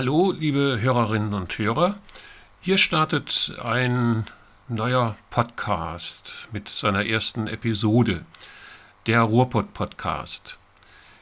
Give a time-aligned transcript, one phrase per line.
[0.00, 1.98] Hallo, liebe Hörerinnen und Hörer.
[2.62, 4.24] Hier startet ein
[4.66, 8.24] neuer Podcast mit seiner ersten Episode,
[9.06, 10.56] der Ruhrpott-Podcast.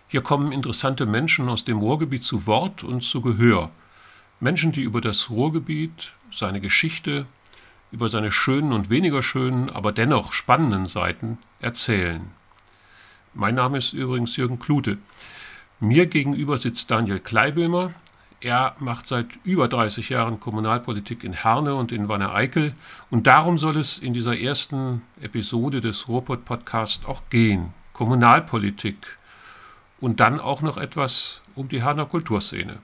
[0.07, 3.71] Hier kommen interessante Menschen aus dem Ruhrgebiet zu Wort und zu Gehör.
[4.39, 7.27] Menschen, die über das Ruhrgebiet, seine Geschichte,
[7.91, 12.31] über seine schönen und weniger schönen, aber dennoch spannenden Seiten erzählen.
[13.35, 14.99] Mein Name ist übrigens Jürgen Klute.
[15.81, 17.93] Mir gegenüber sitzt Daniel Kleibömer.
[18.41, 22.73] Er macht seit über 30 Jahren Kommunalpolitik in Herne und in Wanne-Eickel.
[23.11, 27.73] Und darum soll es in dieser ersten Episode des Ruhrpott Podcast auch gehen.
[27.93, 29.19] Kommunalpolitik.
[30.01, 32.79] Und dann auch noch etwas um die Herner Kulturszene.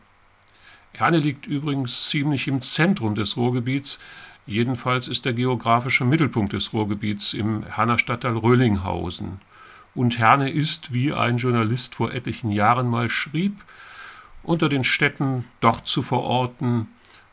[0.92, 4.00] Herne liegt übrigens ziemlich im Zentrum des Ruhrgebiets.
[4.46, 9.40] Jedenfalls ist der geografische Mittelpunkt des Ruhrgebiets im Herner Stadtteil Röhlinghausen.
[9.94, 13.60] Und Herne ist, wie ein Journalist vor etlichen Jahren mal schrieb,
[14.44, 16.88] unter den Städten dort zu verorten,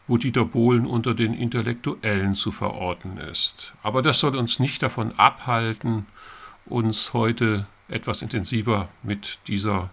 [0.07, 3.73] wo Dieter Bohlen unter den Intellektuellen zu verorten ist.
[3.83, 6.05] Aber das soll uns nicht davon abhalten,
[6.65, 9.89] uns heute etwas intensiver mit dieser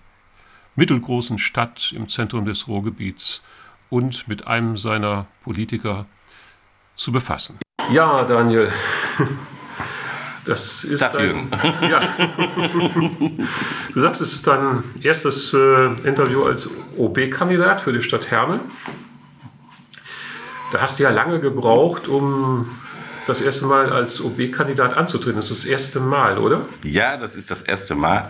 [0.76, 3.42] mittelgroßen Stadt im Zentrum des Ruhrgebiets
[3.90, 6.06] und mit einem seiner Politiker
[6.94, 7.58] zu befassen.
[7.90, 8.72] Ja, Daniel.
[10.48, 11.50] Das ist Sag dein,
[11.82, 12.00] ja.
[13.94, 18.60] Du sagst, es ist dein erstes äh, Interview als OB-Kandidat für die Stadt Herne.
[20.72, 22.66] Da hast du ja lange gebraucht, um
[23.28, 25.36] das erste Mal als OB-Kandidat anzutreten.
[25.36, 26.66] Das ist das erste Mal, oder?
[26.82, 28.22] Ja, das ist das erste Mal.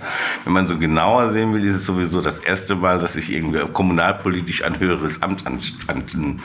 [0.44, 3.60] Wenn man so genauer sehen will, ist es sowieso das erste Mal, dass ich irgendwie
[3.72, 6.40] kommunalpolitisch ein höheres Amt, an, an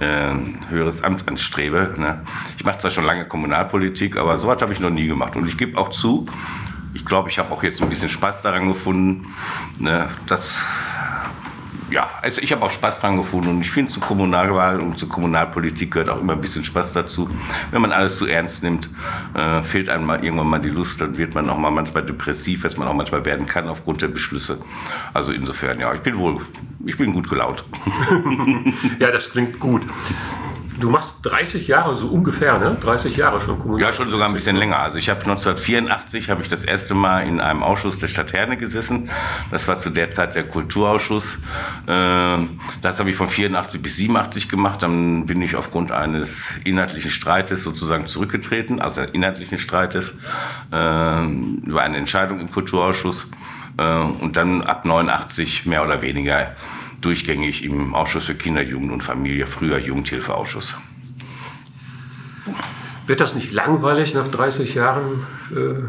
[0.00, 0.32] äh,
[0.70, 1.94] höheres Amt anstrebe.
[1.96, 2.20] Ne?
[2.58, 5.36] Ich mache zwar schon lange Kommunalpolitik, aber sowas habe ich noch nie gemacht.
[5.36, 6.26] Und ich gebe auch zu,
[6.94, 9.28] ich glaube, ich habe auch jetzt ein bisschen Spaß daran gefunden,
[9.78, 10.08] ne?
[10.26, 10.64] dass
[11.92, 15.08] ja, also ich habe auch Spaß dran gefunden und ich finde zur Kommunalwahl und zur
[15.08, 17.28] Kommunalpolitik gehört auch immer ein bisschen Spaß dazu.
[17.70, 18.90] Wenn man alles zu ernst nimmt,
[19.34, 22.64] äh, fehlt einem mal irgendwann mal die Lust, dann wird man auch mal manchmal depressiv,
[22.64, 24.58] was man auch manchmal werden kann aufgrund der Beschlüsse.
[25.12, 26.38] Also insofern, ja, ich bin wohl,
[26.86, 27.64] ich bin gut gelaunt.
[28.98, 29.82] ja, das klingt gut.
[30.82, 32.76] Du machst 30 Jahre, so ungefähr, ne?
[32.80, 33.80] 30 Jahre schon Kommunal.
[33.80, 34.80] Ja, schon sogar ein bisschen länger.
[34.80, 38.56] Also ich habe 1984 habe ich das erste Mal in einem Ausschuss der Stadt Herne
[38.56, 39.08] gesessen.
[39.52, 41.38] Das war zu der Zeit der Kulturausschuss.
[41.86, 44.82] Ähm, das habe ich von 84 bis 87 gemacht.
[44.82, 50.18] Dann bin ich aufgrund eines inhaltlichen Streites sozusagen zurückgetreten, also inhaltlichen Streites
[50.72, 53.28] ähm, über eine Entscheidung im Kulturausschuss.
[53.78, 56.56] Äh, und dann ab 89 mehr oder weniger
[57.04, 60.78] durchgängig im Ausschuss für Kinder, Jugend und Familie, früher Jugendhilfeausschuss.
[63.06, 65.82] Wird das nicht langweilig nach 30 Jahren äh,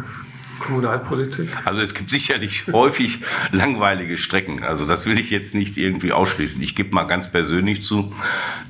[0.60, 1.50] Kommunalpolitik?
[1.66, 3.20] Also es gibt sicherlich häufig
[3.52, 4.64] langweilige Strecken.
[4.64, 6.62] Also das will ich jetzt nicht irgendwie ausschließen.
[6.62, 8.14] Ich gebe mal ganz persönlich zu,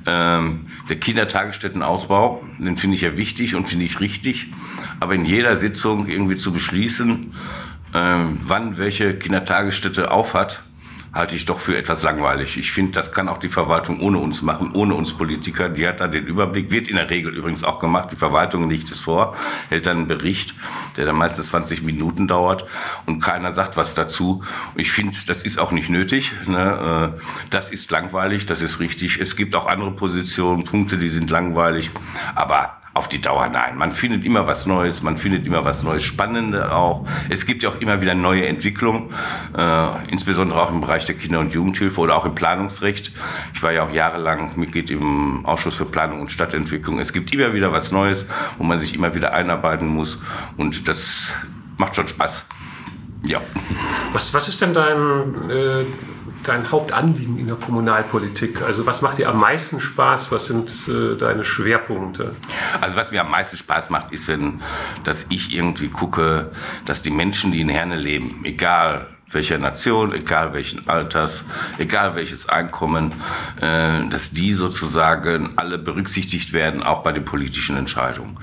[0.06, 4.48] ähm, der Kindertagesstättenausbau, den finde ich ja wichtig und finde ich richtig.
[5.00, 7.34] Aber in jeder Sitzung irgendwie zu beschließen,
[7.94, 10.62] ähm, wann welche Kindertagesstätte aufhat,
[11.14, 12.58] halte ich doch für etwas langweilig.
[12.58, 15.68] Ich finde, das kann auch die Verwaltung ohne uns machen, ohne uns Politiker.
[15.68, 18.10] Die hat da den Überblick, wird in der Regel übrigens auch gemacht.
[18.10, 19.36] Die Verwaltung legt es vor,
[19.68, 20.54] hält dann einen Bericht,
[20.96, 22.64] der dann meistens 20 Minuten dauert
[23.06, 24.42] und keiner sagt was dazu.
[24.74, 26.32] Ich finde, das ist auch nicht nötig.
[26.46, 27.14] Ne?
[27.16, 27.20] Äh,
[27.50, 29.20] das ist langweilig, das ist richtig.
[29.20, 31.90] Es gibt auch andere Positionen, Punkte, die sind langweilig.
[32.34, 33.76] Aber auf die Dauer nein.
[33.76, 37.06] Man findet immer was Neues, man findet immer was Neues, Spannende auch.
[37.28, 39.10] Es gibt ja auch immer wieder neue Entwicklungen,
[39.56, 43.12] äh, insbesondere auch im Bereich der Kinder- und Jugendhilfe oder auch im Planungsrecht.
[43.52, 47.00] Ich war ja auch jahrelang Mitglied im Ausschuss für Planung und Stadtentwicklung.
[47.00, 48.26] Es gibt immer wieder was Neues,
[48.58, 50.20] wo man sich immer wieder einarbeiten muss
[50.56, 51.32] und das
[51.76, 52.46] macht schon Spaß.
[53.24, 53.40] Ja.
[54.12, 55.84] Was, was ist denn dein äh
[56.48, 58.62] dein Hauptanliegen in der Kommunalpolitik?
[58.62, 60.30] Also was macht dir am meisten Spaß?
[60.30, 62.34] Was sind äh, deine Schwerpunkte?
[62.80, 64.60] Also was mir am meisten Spaß macht, ist, wenn,
[65.04, 66.50] dass ich irgendwie gucke,
[66.84, 71.44] dass die Menschen, die in Herne leben, egal welcher Nation, egal welchen Alters,
[71.78, 73.12] egal welches Einkommen,
[73.60, 78.36] äh, dass die sozusagen alle berücksichtigt werden, auch bei den politischen Entscheidungen.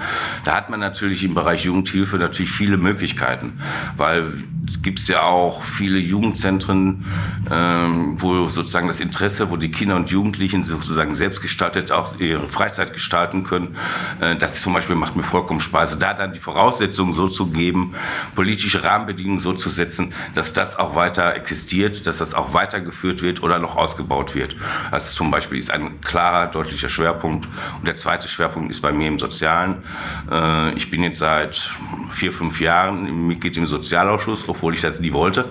[0.44, 3.60] Da hat man natürlich im Bereich Jugendhilfe natürlich viele Möglichkeiten,
[3.96, 4.34] weil
[4.68, 7.06] es gibt ja auch viele Jugendzentren,
[7.50, 12.94] ähm, wo sozusagen das Interesse, wo die Kinder und Jugendlichen sozusagen selbstgestaltet auch ihre Freizeit
[12.94, 13.76] gestalten können.
[14.20, 17.94] Äh, das zum Beispiel macht mir vollkommen Spaß, da dann die Voraussetzungen so zu geben,
[18.36, 23.22] politische Rahmenbedingungen so zu setzen, dass das das auch weiter existiert, dass das auch weitergeführt
[23.22, 24.56] wird oder noch ausgebaut wird.
[24.90, 27.48] Also zum Beispiel ist ein klarer, deutlicher Schwerpunkt.
[27.78, 29.84] Und der zweite Schwerpunkt ist bei mir im Sozialen.
[30.32, 31.72] Äh, ich bin jetzt seit
[32.10, 35.46] vier, fünf Jahren Mitglied im Sozialausschuss, obwohl ich das nie wollte.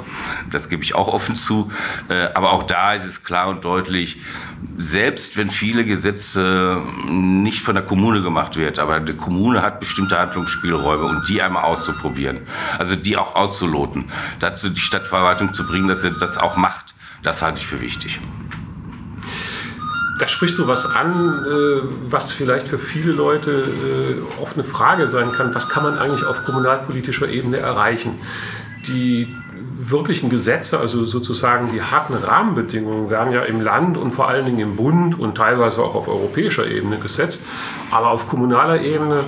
[0.51, 1.71] Das gebe ich auch offen zu.
[2.09, 4.19] Äh, aber auch da ist es klar und deutlich,
[4.77, 10.19] selbst wenn viele Gesetze nicht von der Kommune gemacht wird, aber die Kommune hat bestimmte
[10.19, 12.41] Handlungsspielräume und die einmal auszuprobieren,
[12.79, 17.43] also die auch auszuloten, dazu die Stadtverwaltung zu bringen, dass sie das auch macht, das
[17.43, 18.21] halte ich für wichtig.
[20.21, 21.81] Da sprichst du was an, äh,
[22.11, 25.55] was vielleicht für viele Leute äh, oft eine Frage sein kann.
[25.55, 28.21] Was kann man eigentlich auf kommunalpolitischer Ebene erreichen?
[28.87, 29.35] Die
[29.79, 34.61] wirklichen Gesetze, also sozusagen die harten Rahmenbedingungen, werden ja im Land und vor allen Dingen
[34.61, 37.47] im Bund und teilweise auch auf europäischer Ebene gesetzt.
[37.91, 39.25] Aber auf kommunaler Ebene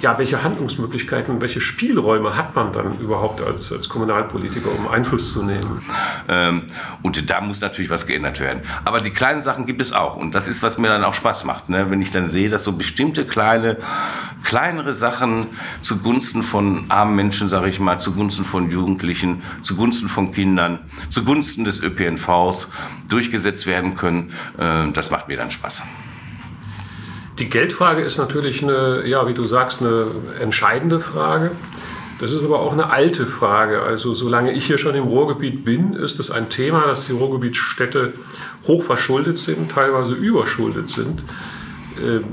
[0.00, 5.42] ja, welche Handlungsmöglichkeiten, welche Spielräume hat man dann überhaupt als, als Kommunalpolitiker, um Einfluss zu
[5.42, 5.82] nehmen?
[6.28, 6.62] Ähm,
[7.02, 8.62] und da muss natürlich was geändert werden.
[8.84, 10.16] Aber die kleinen Sachen gibt es auch.
[10.16, 11.68] Und das ist, was mir dann auch Spaß macht.
[11.68, 11.90] Ne?
[11.90, 13.76] Wenn ich dann sehe, dass so bestimmte kleine,
[14.42, 15.46] kleinere Sachen
[15.82, 20.78] zugunsten von armen Menschen, sage ich mal, zugunsten von Jugendlichen, zugunsten von Kindern,
[21.10, 22.68] zugunsten des ÖPNVs
[23.08, 25.82] durchgesetzt werden können, äh, das macht mir dann Spaß.
[27.40, 30.08] Die Geldfrage ist natürlich eine, ja, wie du sagst, eine
[30.40, 31.52] entscheidende Frage.
[32.20, 33.82] Das ist aber auch eine alte Frage.
[33.82, 38.12] Also solange ich hier schon im Ruhrgebiet bin, ist es ein Thema, dass die Ruhrgebietsstädte
[38.66, 41.22] hoch verschuldet sind, teilweise überschuldet sind.
[41.98, 42.24] Ähm,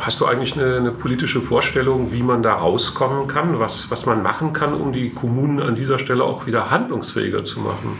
[0.00, 4.24] hast du eigentlich eine, eine, politische Vorstellung, wie man da rauskommen kann, was, was man
[4.24, 7.96] machen kann, um die Kommunen an dieser Stelle auch wieder handlungsfähiger zu machen?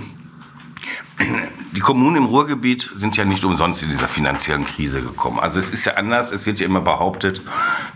[1.79, 5.39] die Kommunen im Ruhrgebiet sind ja nicht umsonst in dieser finanziellen Krise gekommen.
[5.39, 6.33] Also es ist ja anders.
[6.33, 7.41] Es wird ja immer behauptet,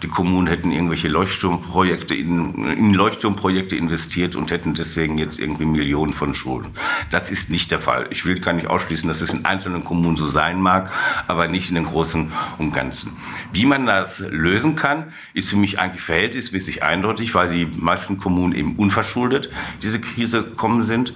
[0.05, 6.13] die Kommunen hätten irgendwelche Leuchtturmprojekte in, in Leuchtturmprojekte investiert und hätten deswegen jetzt irgendwie Millionen
[6.13, 6.71] von Schulden.
[7.11, 8.07] Das ist nicht der Fall.
[8.11, 10.93] Ich will gar nicht ausschließen, dass es in einzelnen Kommunen so sein mag,
[11.27, 13.17] aber nicht in den Großen und Ganzen.
[13.53, 18.55] Wie man das lösen kann, ist für mich eigentlich verhältnismäßig eindeutig, weil die meisten Kommunen
[18.55, 19.51] eben unverschuldet
[19.83, 21.13] diese Krise gekommen sind.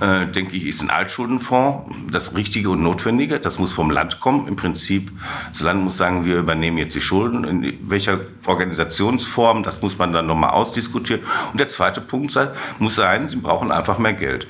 [0.00, 3.38] Äh, denke ich, ist ein Altschuldenfonds das Richtige und Notwendige.
[3.38, 4.48] Das muss vom Land kommen.
[4.48, 5.10] Im Prinzip,
[5.48, 7.44] das Land muss sagen, wir übernehmen jetzt die Schulden.
[7.44, 11.22] In welcher Organisationsform, das muss man dann nochmal ausdiskutieren.
[11.52, 12.36] Und der zweite Punkt
[12.78, 14.46] muss sein, sie brauchen einfach mehr Geld.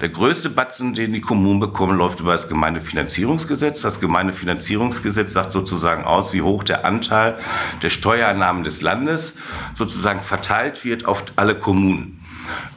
[0.00, 3.82] Der größte Batzen, den die Kommunen bekommen, läuft über das Gemeindefinanzierungsgesetz.
[3.82, 7.36] Das Gemeindefinanzierungsgesetz sagt sozusagen aus, wie hoch der Anteil
[7.82, 9.36] der Steuereinnahmen des Landes
[9.74, 12.20] sozusagen verteilt wird auf alle Kommunen.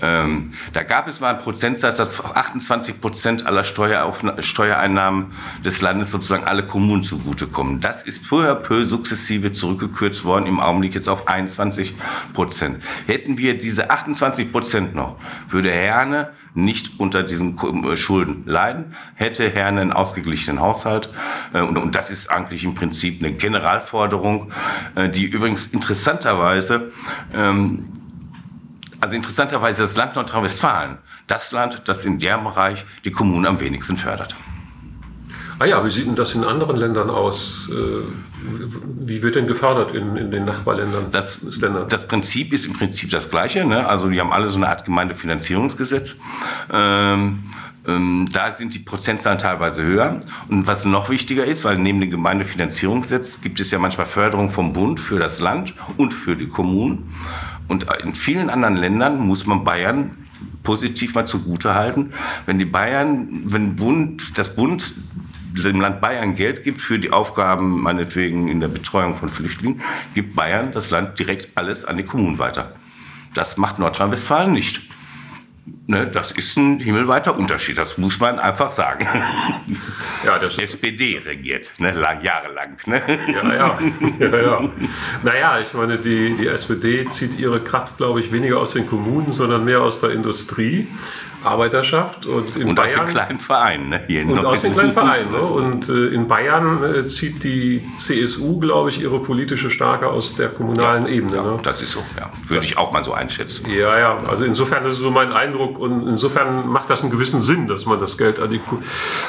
[0.01, 5.27] Ähm, da gab es mal einen Prozentsatz, dass 28 Prozent aller Steuereinnahmen
[5.63, 7.79] des Landes sozusagen alle Kommunen zugutekommen.
[7.79, 11.95] Das ist peu à peu sukzessive zurückgekürzt worden, im Augenblick jetzt auf 21
[12.33, 12.83] Prozent.
[13.07, 15.17] Hätten wir diese 28 Prozent noch,
[15.49, 21.09] würde Herne nicht unter diesen äh, Schulden leiden, hätte Herne einen ausgeglichenen Haushalt.
[21.53, 24.51] Äh, und das ist eigentlich im Prinzip eine Generalforderung,
[24.95, 26.91] äh, die übrigens interessanterweise
[27.33, 27.85] ähm,
[28.99, 30.97] also interessanterweise das Land Nordrhein-Westfalen,
[31.27, 34.35] das Land, das in dem Bereich die Kommunen am wenigsten fördert.
[35.59, 37.67] Ah ja, wie sieht denn das in anderen Ländern aus?
[37.69, 38.01] Äh,
[39.01, 41.07] wie wird denn gefördert in, in den Nachbarländern?
[41.11, 41.41] Das,
[41.89, 43.65] das Prinzip ist im Prinzip das gleiche.
[43.65, 43.85] Ne?
[43.85, 46.21] Also die haben alle so eine Art Gemeindefinanzierungsgesetz.
[46.71, 47.43] Ähm,
[47.85, 50.21] ähm, da sind die Prozentzahlen teilweise höher.
[50.47, 54.71] Und was noch wichtiger ist, weil neben dem Gemeindefinanzierungsgesetz gibt es ja manchmal Förderung vom
[54.71, 57.13] Bund für das Land und für die Kommunen.
[57.69, 60.17] Und in vielen anderen Ländern muss man Bayern
[60.63, 62.11] positiv mal zugute halten.
[62.45, 64.93] Wenn die Bayern, wenn Bund, das Bund
[65.55, 69.81] dem Land Bayern Geld gibt für die Aufgaben, meinetwegen in der Betreuung von Flüchtlingen,
[70.13, 72.73] gibt Bayern das Land direkt alles an die Kommunen weiter.
[73.33, 74.81] Das macht Nordrhein-Westfalen nicht.
[75.87, 79.07] Ne, das ist ein himmelweiter Unterschied, das muss man einfach sagen.
[80.25, 82.77] Ja, das SPD regiert, ne, lang, jahrelang.
[82.85, 83.01] Ne?
[83.33, 83.79] Ja, ja,
[84.19, 84.69] ja, ja.
[85.23, 89.31] Naja, ich meine, die, die SPD zieht ihre Kraft, glaube ich, weniger aus den Kommunen,
[89.31, 90.89] sondern mehr aus der Industrie.
[91.43, 92.89] Arbeiterschaft und in und Bayern.
[92.89, 93.89] aus den kleinen Vereinen.
[93.89, 94.01] Ne?
[94.07, 95.31] Hier und aus den kleinen Vereinen.
[95.31, 95.41] Ne?
[95.41, 100.49] Und äh, in Bayern äh, zieht die CSU, glaube ich, ihre politische Stärke aus der
[100.49, 101.35] kommunalen ja, Ebene.
[101.35, 101.59] Ja, ne?
[101.63, 102.29] Das ist so, ja.
[102.45, 103.69] Würde das, ich auch mal so einschätzen.
[103.71, 104.17] Ja, ja.
[104.27, 107.85] Also insofern ist es so mein Eindruck und insofern macht das einen gewissen Sinn, dass
[107.85, 108.61] man das Geld an die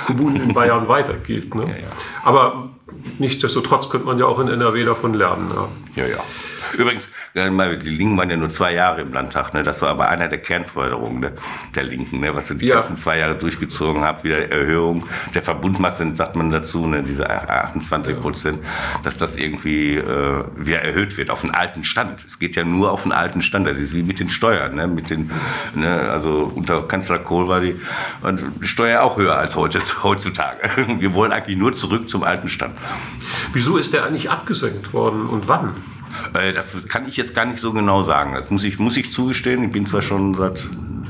[0.07, 1.55] Kommunen in Bayern weitergibt.
[1.55, 1.67] Ne?
[1.67, 1.89] Ja,
[2.25, 2.71] Aber
[3.19, 5.53] nichtsdestotrotz könnte man ja auch in NRW davon lernen.
[5.95, 6.09] Ja, ja.
[6.09, 6.25] ja.
[6.77, 9.55] Übrigens, Die Linken waren ja nur zwei Jahre im Landtag.
[9.55, 9.63] Ne?
[9.63, 11.33] Das war aber einer der Kernforderungen ne?
[11.77, 12.35] der Linken, ne?
[12.35, 12.75] was sie die ja.
[12.75, 14.25] ganzen zwei Jahre durchgezogen haben.
[14.25, 17.05] Wieder Erhöhung der Verbundmasse, sagt man dazu, ne?
[17.05, 19.01] diese 28 Prozent, ja.
[19.05, 22.25] dass das irgendwie äh, wieder erhöht wird auf den alten Stand.
[22.25, 23.69] Es geht ja nur auf den alten Stand.
[23.69, 24.75] Das ist wie mit den Steuern.
[24.75, 24.89] Ne?
[24.89, 25.31] Mit den,
[25.75, 26.11] ne?
[26.11, 27.77] Also unter Kanzler Kohl war die
[28.63, 30.99] Steuer auch höher als heute, heutzutage.
[30.99, 32.75] Wir wollen eigentlich nur zurück zum alten Stand.
[33.53, 35.77] Wieso ist der eigentlich abgesenkt worden und wann?
[36.35, 38.35] Äh, das kann ich jetzt gar nicht so genau sagen.
[38.35, 39.65] Das muss ich, muss ich zugestehen.
[39.65, 40.67] Ich bin zwar schon seit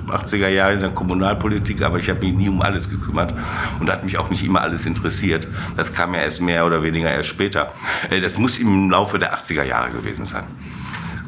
[0.09, 3.35] 80er Jahren in der Kommunalpolitik, aber ich habe mich nie um alles gekümmert
[3.79, 5.47] und hat mich auch nicht immer alles interessiert.
[5.77, 7.73] Das kam ja erst mehr oder weniger erst später.
[8.11, 10.45] Äh, das muss im Laufe der 80er Jahre gewesen sein.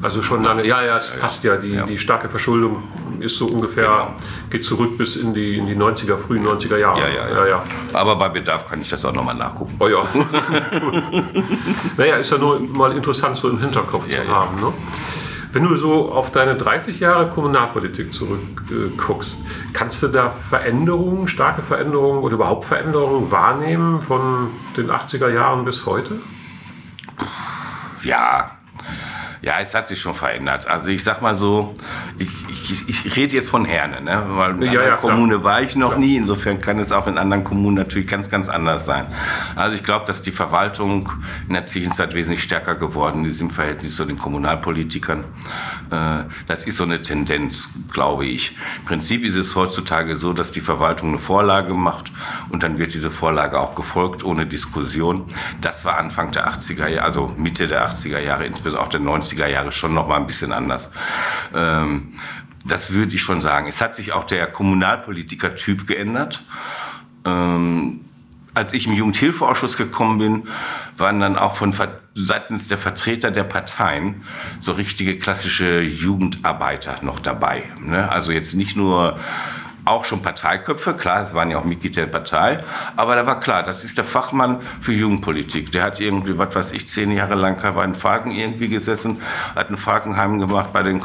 [0.02, 1.56] Also schon lange, ja, ja, es ja, passt ja.
[1.56, 1.86] Die, ja.
[1.86, 2.82] die starke Verschuldung
[3.20, 4.14] ist so ungefähr, genau.
[4.50, 7.00] geht zurück bis in die, in die 90er, frühen 90er Jahre.
[7.00, 7.62] Ja, ja, ja.
[7.92, 9.76] Aber bei Bedarf kann ich das auch nochmal nachgucken.
[9.78, 10.04] Oh ja.
[11.96, 14.60] naja, ist ja nur mal interessant, so im Hinterkopf zu haben.
[14.60, 14.72] Ne?
[15.52, 22.22] Wenn du so auf deine 30 Jahre Kommunalpolitik zurückguckst, kannst du da Veränderungen, starke Veränderungen
[22.22, 26.16] oder überhaupt Veränderungen wahrnehmen von den 80er Jahren bis heute?
[28.02, 28.52] Ja,
[29.42, 30.68] ja, es hat sich schon verändert.
[30.68, 31.74] Also ich sag mal so,
[32.16, 32.28] ich,
[32.88, 34.24] ich, ich rede jetzt von Herne, ne?
[34.28, 35.44] weil in ja, ja, Kommune klar.
[35.44, 35.98] war ich noch ja.
[35.98, 36.16] nie.
[36.16, 39.06] Insofern kann es auch in anderen Kommunen natürlich ganz, ganz anders sein.
[39.56, 41.10] Also ich glaube, dass die Verwaltung
[41.48, 45.24] in der Zwischenzeit wesentlich stärker geworden ist im Verhältnis zu den Kommunalpolitikern.
[45.90, 48.56] Äh, das ist so eine Tendenz, glaube ich.
[48.78, 52.12] Im Prinzip ist es heutzutage so, dass die Verwaltung eine Vorlage macht
[52.50, 55.24] und dann wird diese Vorlage auch gefolgt ohne Diskussion.
[55.60, 59.31] Das war Anfang der 80er Jahre, also Mitte der 80er Jahre, insbesondere auch der 90er
[59.32, 60.90] 90er Jahre schon noch mal ein bisschen anders.
[61.54, 62.14] Ähm,
[62.64, 63.66] das würde ich schon sagen.
[63.66, 66.42] Es hat sich auch der Kommunalpolitiker-Typ geändert.
[67.24, 68.00] Ähm,
[68.54, 70.48] als ich im Jugendhilfeausschuss gekommen bin,
[70.98, 71.74] waren dann auch von
[72.14, 74.22] seitens der Vertreter der Parteien
[74.58, 77.64] so richtige klassische Jugendarbeiter noch dabei.
[77.80, 78.10] Ne?
[78.10, 79.18] Also jetzt nicht nur
[79.84, 82.62] auch schon Parteiköpfe, klar, es waren ja auch Mitglied der Partei,
[82.96, 85.72] aber da war klar, das ist der Fachmann für Jugendpolitik.
[85.72, 89.20] Der hat irgendwie, was weiß ich, zehn Jahre lang bei den Falken irgendwie gesessen,
[89.54, 91.02] hat ein Falkenheim gemacht, bei, den,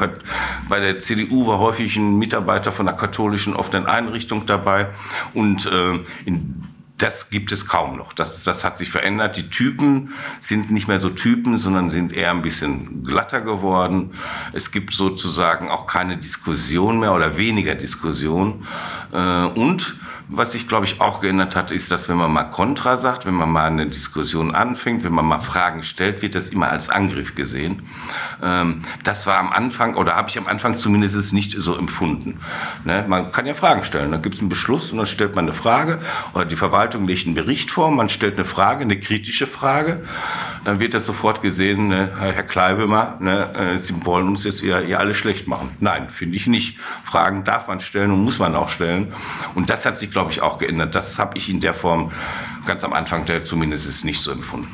[0.69, 4.88] bei der CDU war häufig ein Mitarbeiter von der katholischen offenen Einrichtung dabei
[5.34, 6.67] und äh, in
[6.98, 8.12] das gibt es kaum noch.
[8.13, 9.38] Das, das hat sich verändert.
[9.38, 14.12] Die Typen sind nicht mehr so Typen, sondern sind eher ein bisschen glatter geworden.
[14.54, 18.66] Es gibt sozusagen auch keine Diskussion mehr oder weniger Diskussion.
[19.12, 19.96] Äh, und
[20.29, 23.34] was sich, glaube ich, auch geändert hat, ist, dass wenn man mal Kontra sagt, wenn
[23.34, 27.34] man mal eine Diskussion anfängt, wenn man mal Fragen stellt, wird das immer als Angriff
[27.36, 27.84] gesehen.
[28.43, 32.39] Ähm, das war am Anfang, oder habe ich am Anfang zumindest nicht so empfunden.
[32.84, 33.05] Ne?
[33.07, 34.12] Man kann ja Fragen stellen.
[34.12, 36.00] Dann gibt es einen Beschluss und dann stellt man eine Frage,
[36.34, 40.03] oder die Verwaltung legt einen Bericht vor, man stellt eine Frage, eine kritische Frage.
[40.65, 42.12] Dann wird das sofort gesehen, ne?
[42.19, 43.53] Herr Kleibömer, ne?
[43.53, 45.69] Äh, Sie wollen uns jetzt wieder hier alle schlecht machen.
[45.79, 46.77] Nein, finde ich nicht.
[47.03, 49.13] Fragen darf man stellen und muss man auch stellen.
[49.55, 50.96] Und das hat sich, glaube ich, auch geändert.
[50.96, 52.12] Das habe ich in der Form
[52.66, 54.68] ganz am Anfang der zumindest nicht so empfunden.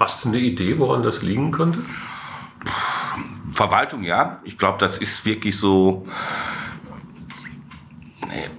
[0.00, 1.78] Hast du eine Idee, woran das liegen könnte?
[3.52, 4.40] Verwaltung, ja.
[4.42, 6.08] Ich glaube, das ist wirklich so.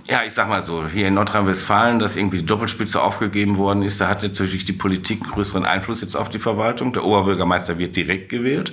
[0.08, 4.00] Ja, ich sag mal so, hier in Nordrhein-Westfalen, dass irgendwie die Doppelspitze aufgegeben worden ist,
[4.00, 6.94] da hat natürlich die Politik größeren Einfluss jetzt auf die Verwaltung.
[6.94, 8.72] Der Oberbürgermeister wird direkt gewählt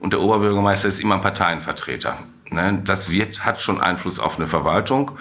[0.00, 2.18] und der Oberbürgermeister ist immer ein Parteienvertreter.
[2.50, 5.12] Ne, das wird, hat schon Einfluss auf eine Verwaltung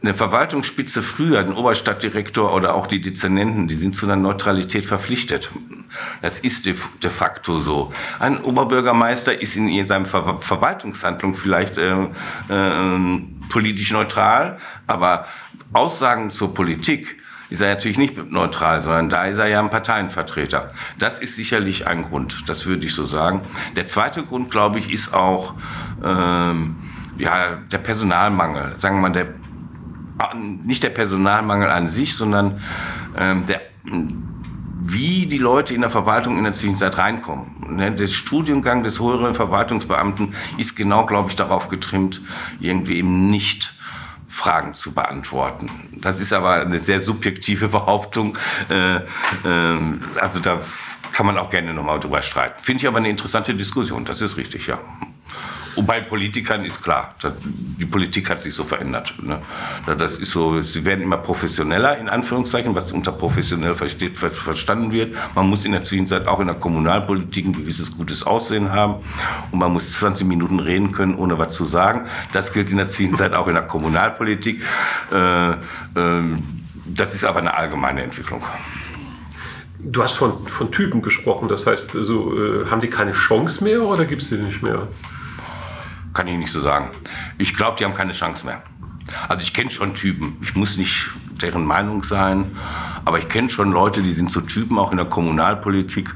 [0.00, 5.50] eine Verwaltungsspitze früher, den Oberstadtdirektor oder auch die Dezernenten, die sind zu einer Neutralität verpflichtet.
[6.22, 7.92] Das ist de, facto so.
[8.20, 11.94] Ein Oberbürgermeister ist in seiner Ver Verwaltungshandlung vielleicht äh,
[12.48, 15.26] äh, politisch neutral, aber
[15.72, 17.16] Aussagen zur Politik
[17.50, 20.70] ist er natürlich nicht neutral, sondern da ist er ja ein Parteienvertreter.
[20.98, 23.40] Das ist sicherlich ein Grund, das würde ich so sagen.
[23.74, 25.54] Der zweite Grund, glaube ich, ist auch
[26.04, 26.76] ähm,
[27.16, 28.76] ja, der Personalmangel.
[28.76, 29.28] Sagen wir mal, der
[30.64, 32.62] nicht der Personalmangel an sich, sondern
[33.16, 33.60] ähm, der,
[34.80, 37.76] wie die Leute in der Verwaltung in der Zwischenzeit reinkommen.
[37.76, 42.20] Ne, der Studiengang des höheren Verwaltungsbeamten ist genau, glaube ich, darauf getrimmt,
[42.60, 43.74] irgendwie eben nicht
[44.28, 45.68] Fragen zu beantworten.
[45.92, 48.38] Das ist aber eine sehr subjektive Behauptung.
[48.70, 49.78] Äh, äh,
[50.20, 50.60] also da
[51.12, 52.54] kann man auch gerne nochmal drüber streiten.
[52.62, 54.78] Finde ich aber eine interessante Diskussion, das ist richtig, ja.
[55.78, 57.14] Und bei Politikern ist klar,
[57.46, 59.14] die Politik hat sich so verändert.
[59.22, 59.38] Ne?
[59.96, 65.14] Das ist so, sie werden immer professioneller, in Anführungszeichen, was unter professionell versteht, verstanden wird.
[65.36, 68.94] Man muss in der Zwischenzeit auch in der Kommunalpolitik ein gewisses gutes Aussehen haben.
[69.52, 72.08] Und man muss 20 Minuten reden können, ohne was zu sagen.
[72.32, 74.60] Das gilt in der Zwischenzeit auch in der Kommunalpolitik.
[75.12, 75.56] Äh, äh,
[76.86, 78.42] das ist aber eine allgemeine Entwicklung.
[79.78, 83.82] Du hast von, von Typen gesprochen, das heißt, also, äh, haben die keine Chance mehr
[83.82, 84.88] oder gibt es die nicht mehr?
[86.18, 86.90] Kann ich nicht so sagen.
[87.38, 88.60] Ich glaube, die haben keine Chance mehr.
[89.28, 90.36] Also ich kenne schon Typen.
[90.42, 91.10] Ich muss nicht
[91.40, 92.56] deren Meinung sein,
[93.04, 96.12] aber ich kenne schon Leute, die sind so Typen auch in der Kommunalpolitik.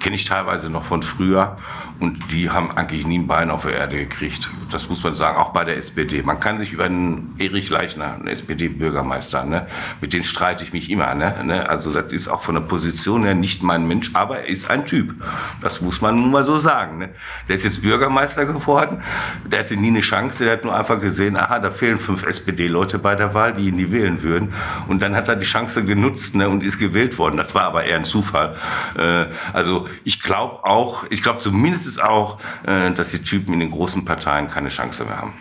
[0.00, 1.56] Kenne ich teilweise noch von früher
[2.00, 4.50] und die haben eigentlich nie ein Bein auf der Erde gekriegt.
[4.70, 6.22] Das muss man sagen, auch bei der SPD.
[6.22, 9.66] Man kann sich über einen Erich Leichner, einen SPD-Bürgermeister, ne,
[10.00, 11.14] mit dem streite ich mich immer.
[11.14, 14.48] Ne, ne, also das ist auch von der Position her nicht mein Mensch, aber er
[14.48, 15.14] ist ein Typ.
[15.60, 16.98] Das muss man nun mal so sagen.
[16.98, 17.10] Ne.
[17.48, 19.02] Der ist jetzt Bürgermeister geworden,
[19.44, 22.98] der hatte nie eine Chance, der hat nur einfach gesehen, aha, da fehlen fünf SPD-Leute
[22.98, 24.52] bei der Wahl, die ihn nie wählen würden.
[24.88, 27.36] Und dann hat er die Chance genutzt ne, und ist gewählt worden.
[27.36, 28.56] Das war aber eher ein Zufall.
[28.98, 33.60] Äh, also ich glaube auch, ich glaube zumindest ist auch, äh, dass die Typen in
[33.60, 35.32] den großen Parteien keine Chance mehr haben.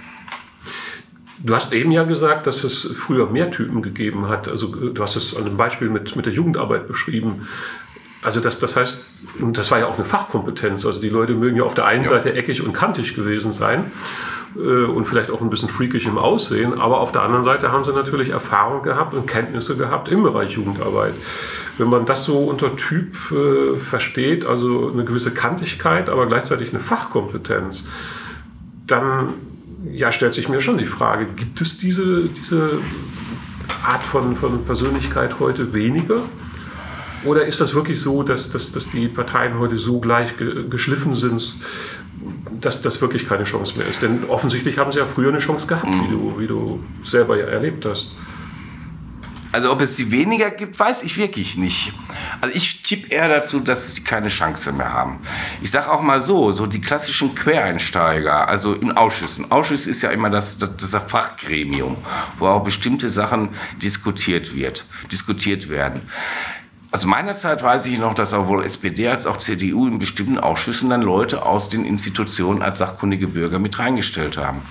[1.40, 4.48] Du hast eben ja gesagt, dass es früher mehr Typen gegeben hat.
[4.48, 7.48] Also du hast es an einem Beispiel mit, mit der Jugendarbeit beschrieben.
[8.22, 9.06] Also das, das heißt,
[9.40, 10.86] das war ja auch eine Fachkompetenz.
[10.86, 12.12] Also die Leute mögen ja auf der einen ja.
[12.12, 13.92] Seite eckig und kantig gewesen sein
[14.56, 17.84] äh, und vielleicht auch ein bisschen freakig im Aussehen, aber auf der anderen Seite haben
[17.84, 21.16] sie natürlich Erfahrung gehabt und Kenntnisse gehabt im Bereich Jugendarbeit.
[21.78, 26.80] Wenn man das so unter Typ äh, versteht, also eine gewisse Kantigkeit, aber gleichzeitig eine
[26.80, 27.86] Fachkompetenz,
[28.88, 29.34] dann
[29.92, 32.80] ja, stellt sich mir schon die Frage, gibt es diese, diese
[33.86, 36.22] Art von, von Persönlichkeit heute weniger?
[37.26, 41.16] Oder ist das wirklich so, dass, dass, dass die Parteien heute so gleich ge geschliffen
[41.16, 41.56] sind,
[42.60, 44.02] dass das wirklich keine Chance mehr ist?
[44.02, 47.46] Denn offensichtlich haben sie ja früher eine Chance gehabt, wie du, wie du selber ja
[47.46, 48.12] erlebt hast.
[49.54, 51.94] Also ob es sie weniger gibt, weiß ich wirklich nicht.
[52.42, 55.20] Also ich tippe eher dazu, dass sie keine Chance mehr haben.
[55.62, 59.52] Ich sage auch mal so, so die klassischen Quereinsteiger, also in Ausschüssen.
[59.52, 61.98] Ausschuss ist ja immer das, das, das Fachgremium,
[62.40, 66.02] wo auch bestimmte Sachen diskutiert wird, diskutiert werden.
[66.90, 70.90] Also meiner Zeit weiß ich noch, dass sowohl SPD als auch CDU in bestimmten Ausschüssen
[70.90, 74.64] dann Leute aus den Institutionen als sachkundige Bürger mit reingestellt haben.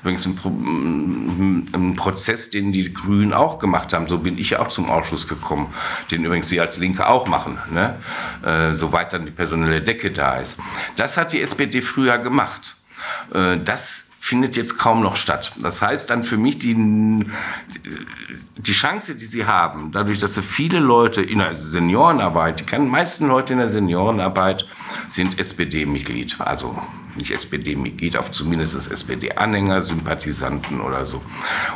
[0.00, 4.06] Übrigens ein, ein, Prozess, den die Grünen auch gemacht haben.
[4.06, 5.72] So bin ich ja auch zum Ausschuss gekommen,
[6.10, 7.96] den übrigens wir als Linke auch machen, ne?
[8.42, 10.58] äh, soweit dann die personelle Decke da ist.
[10.96, 12.76] Das hat die SPD früher gemacht.
[13.32, 15.52] Äh, das findet jetzt kaum noch statt.
[15.60, 16.74] Das heißt dann für mich, die,
[18.56, 23.28] die Chance, die sie haben, dadurch, dass sie viele Leute in der Seniorenarbeit, die meisten
[23.28, 24.66] Leute in der Seniorenarbeit
[25.08, 26.76] sind SPD-Mitglied, also
[27.14, 31.22] nicht SPD-Mitglied, auf zumindest SPD-Anhänger, Sympathisanten oder so.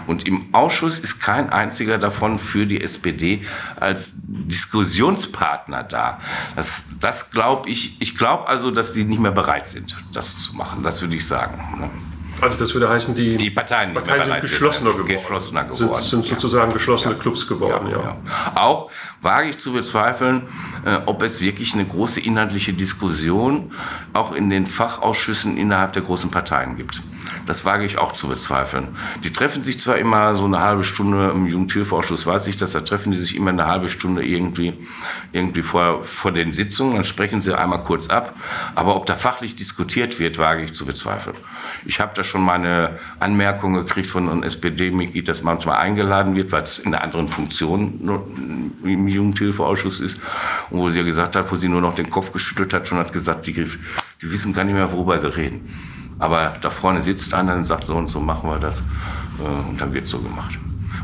[0.09, 3.43] Und im Ausschuss ist kein einziger davon für die SPD
[3.77, 6.19] als Diskussionspartner da.
[6.57, 10.57] Das, das glaube ich, ich glaube also, dass die nicht mehr bereit sind, das zu
[10.57, 10.83] machen.
[10.83, 12.10] Das würde ich sagen.
[12.41, 15.07] Also das würde heißen, die, die Parteien, Parteien sind geschlossener geworden.
[15.09, 16.03] Geschlossener geworden.
[16.03, 17.21] Sind, sind sozusagen geschlossene ja.
[17.21, 17.99] Clubs geworden, ja.
[17.99, 18.17] ja.
[18.55, 20.49] Auch wage ich zu bezweifeln,
[20.85, 23.73] äh, ob es wirklich eine große inhaltliche Diskussion
[24.13, 27.03] auch in den Fachausschüssen innerhalb der großen Parteien gibt.
[27.47, 28.89] Das wage ich auch zu bezweifeln.
[29.25, 32.81] Die treffen sich zwar immer so eine halbe Stunde im Jugendhilfeausschuss, weiß ich das, da
[32.81, 34.75] treffen die sich immer eine halbe Stunde irgendwie,
[35.33, 38.35] irgendwie vor, vor den Sitzungen, dann sprechen sie einmal kurz ab.
[38.75, 41.37] Aber ob da fachlich diskutiert wird, wage ich zu bezweifeln.
[41.85, 46.53] Ich habe da schon mal eine Anmerkung gekriegt von einem SPD-Mitglied, das manchmal eingeladen wird,
[46.53, 48.21] weil es in einer anderen Funktion
[48.85, 50.21] im Jugendhilfeausschuss ist,
[50.71, 52.99] und wo sie ja gesagt hat, wo sie nur noch den Kopf geschüttelt hat und
[52.99, 55.69] hat gesagt, die, die wissen gar nicht mehr, worüber sie reden.
[56.21, 58.85] Aber da vorne sitzt einer und sagt so und so machen wir das.
[59.41, 60.59] Äh, und dann wird so gemacht.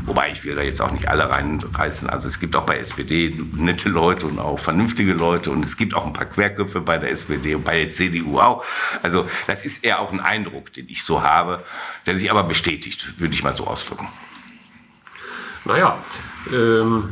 [0.05, 2.09] Wobei ich will da jetzt auch nicht alle reinreißen.
[2.09, 5.93] Also es gibt auch bei SPD nette Leute und auch vernünftige Leute und es gibt
[5.93, 8.63] auch ein paar Querköpfe bei der SPD und bei der CDU auch.
[9.03, 11.63] Also das ist eher auch ein Eindruck, den ich so habe,
[12.05, 14.07] der sich aber bestätigt, würde ich mal so ausdrücken.
[15.65, 16.01] Naja,
[16.53, 17.09] ähm,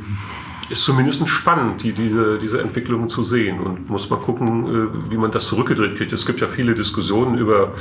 [0.70, 3.60] ist zumindest spannend, die, diese, diese Entwicklung zu sehen.
[3.60, 6.14] Und muss man gucken, äh, wie man das zurückgedreht kriegt.
[6.14, 7.74] Es gibt ja viele Diskussionen über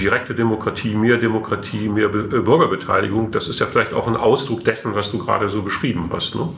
[0.00, 3.30] direkte Demokratie, mehr Demokratie, mehr äh, Bürgerbeteiligung.
[3.32, 6.34] Das ist ja vielleicht auch ein Ausdruck dessen, was du gerade so beschrieben hast.
[6.34, 6.48] Ne?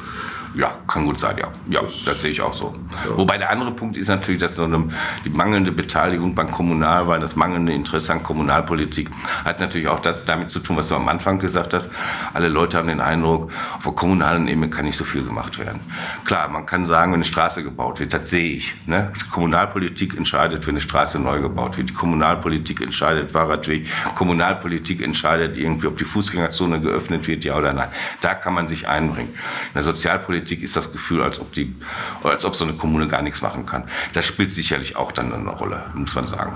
[0.55, 1.49] Ja, kann gut sein, ja.
[1.69, 2.75] Ja, das, sehe ich auch so.
[3.09, 3.19] Ja.
[3.19, 4.85] Wobei der andere Punkt ist natürlich, dass so eine,
[5.25, 9.11] die mangelnde Beteiligung beim Kommunalwahl, das mangelnde Interesse an Kommunalpolitik
[9.45, 11.90] hat natürlich auch das damit zu tun, was du am Anfang gesagt hast.
[12.35, 15.81] Alle Leute haben den Eindruck, auf der kommunalen Ebene kann nicht so viel gemacht werden.
[16.25, 18.75] Klar, man kann sagen, wenn eine Straße gebaut wird, das sehe ich.
[18.87, 19.12] Ne?
[19.21, 21.90] Die Kommunalpolitik entscheidet, wenn eine Straße neu gebaut wird.
[21.90, 23.88] Die Kommunalpolitik entscheidet Fahrradweg.
[24.14, 27.88] Kommunalpolitik entscheidet irgendwie, ob die Fußgängerzone geöffnet wird, ja oder nein.
[28.21, 29.31] Da kann man sich einbringen.
[29.31, 31.75] In der Sozialpolitik Politik ist das Gefühl, als ob, die,
[32.23, 33.85] als ob so eine Kommune gar nichts machen kann.
[34.13, 36.53] Das spielt sicherlich auch dann eine Rolle, muss man sagen.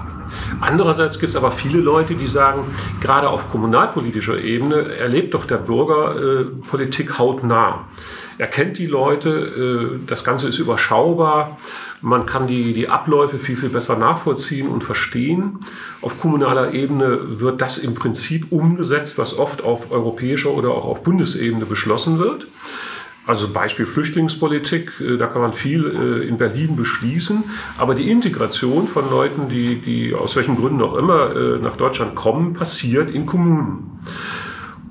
[0.60, 2.64] Andererseits gibt es aber viele Leute, die sagen,
[3.00, 7.86] gerade auf kommunalpolitischer Ebene erlebt doch der Bürger äh, Politik hautnah.
[8.36, 11.56] er kennt die Leute, das Ganze ist überschaubar,
[12.00, 15.64] man kann die, die Abläufe viel, viel besser nachvollziehen und verstehen.
[16.00, 21.02] Auf kommunaler Ebene wird das im Prinzip umgesetzt, was oft auf europäischer oder auch auf
[21.02, 22.46] Bundesebene beschlossen wird.
[23.28, 27.44] Also Beispiel Flüchtlingspolitik, äh, da kann man viel äh, in Berlin beschließen,
[27.76, 32.14] aber die Integration von Leuten, die, die aus welchen Gründen auch immer äh, nach Deutschland
[32.14, 33.98] kommen, passiert in Kommunen.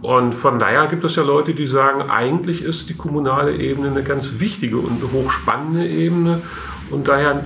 [0.03, 4.03] Und von daher gibt es ja Leute, die sagen, eigentlich ist die kommunale Ebene eine
[4.03, 6.43] ganz wichtige und hochspannende Ebene
[6.91, 7.43] und daher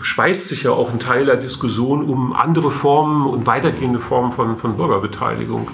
[0.00, 4.56] schweißt sich ja auch ein Teil der Diskussion um andere Formen und weitergehende Formen von,
[4.56, 5.70] von Bürgerbeteiligung.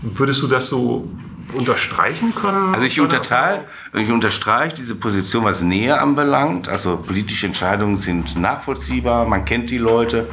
[0.00, 1.06] Würdest du das so
[1.54, 2.74] unterstreichen können?
[2.74, 3.64] Also ich, unterteile,
[3.94, 6.68] ich unterstreiche diese Position, was Nähe anbelangt.
[6.68, 10.28] Also politische Entscheidungen sind nachvollziehbar, man kennt die Leute.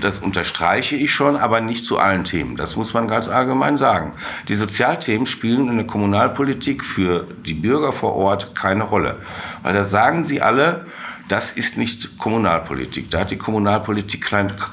[0.00, 2.56] Das unterstreiche ich schon, aber nicht zu allen Themen.
[2.56, 4.12] Das muss man ganz allgemein sagen.
[4.48, 9.18] Die Sozialthemen spielen in der Kommunalpolitik für die Bürger vor Ort keine Rolle.
[9.62, 10.86] Weil da sagen sie alle,
[11.30, 13.08] das ist nicht Kommunalpolitik.
[13.08, 14.28] Da hat die Kommunalpolitik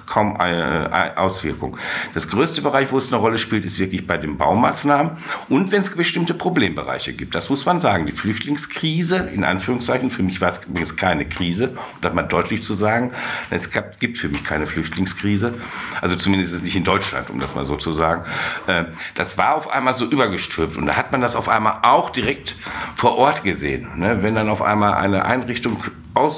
[0.08, 1.78] kaum eine Auswirkung.
[2.16, 5.18] Das größte Bereich, wo es eine Rolle spielt, ist wirklich bei den Baumaßnahmen
[5.50, 7.36] und wenn es bestimmte Problembereiche gibt.
[7.36, 8.08] Das muss man sagen.
[8.08, 12.64] Die Flüchtlingskrise, in Anführungszeichen, für mich war es übrigens keine Krise, um das mal deutlich
[12.64, 13.12] zu sagen.
[13.52, 15.54] Es gibt für mich keine Flüchtlingskrise.
[16.02, 18.24] Also zumindest nicht in Deutschland, um das mal so zu sagen.
[18.66, 22.10] Äh, das war auf einmal so übergestülpt und da hat man das auf einmal auch
[22.10, 22.56] direkt
[22.96, 23.90] vor Ort gesehen.
[23.98, 24.24] Ne?
[24.24, 25.78] Wenn dann auf einmal eine Einrichtung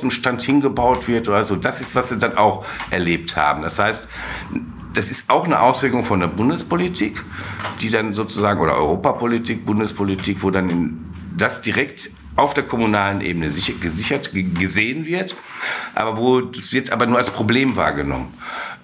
[0.10, 1.56] Außenstand hingebaut wird oder so.
[1.56, 3.62] Das ist, was sie dann auch erlebt haben.
[3.62, 4.08] Das heißt,
[4.94, 7.24] das ist auch eine Auswirkung von der Bundespolitik,
[7.80, 10.98] die dann sozusagen, oder Europapolitik, Bundespolitik, wo dann
[11.38, 12.10] das direkt
[12.40, 15.36] auf der kommunalen Ebene gesichert, gesehen wird,
[15.94, 18.34] aber wo das wird aber nur als Problem wahrgenommen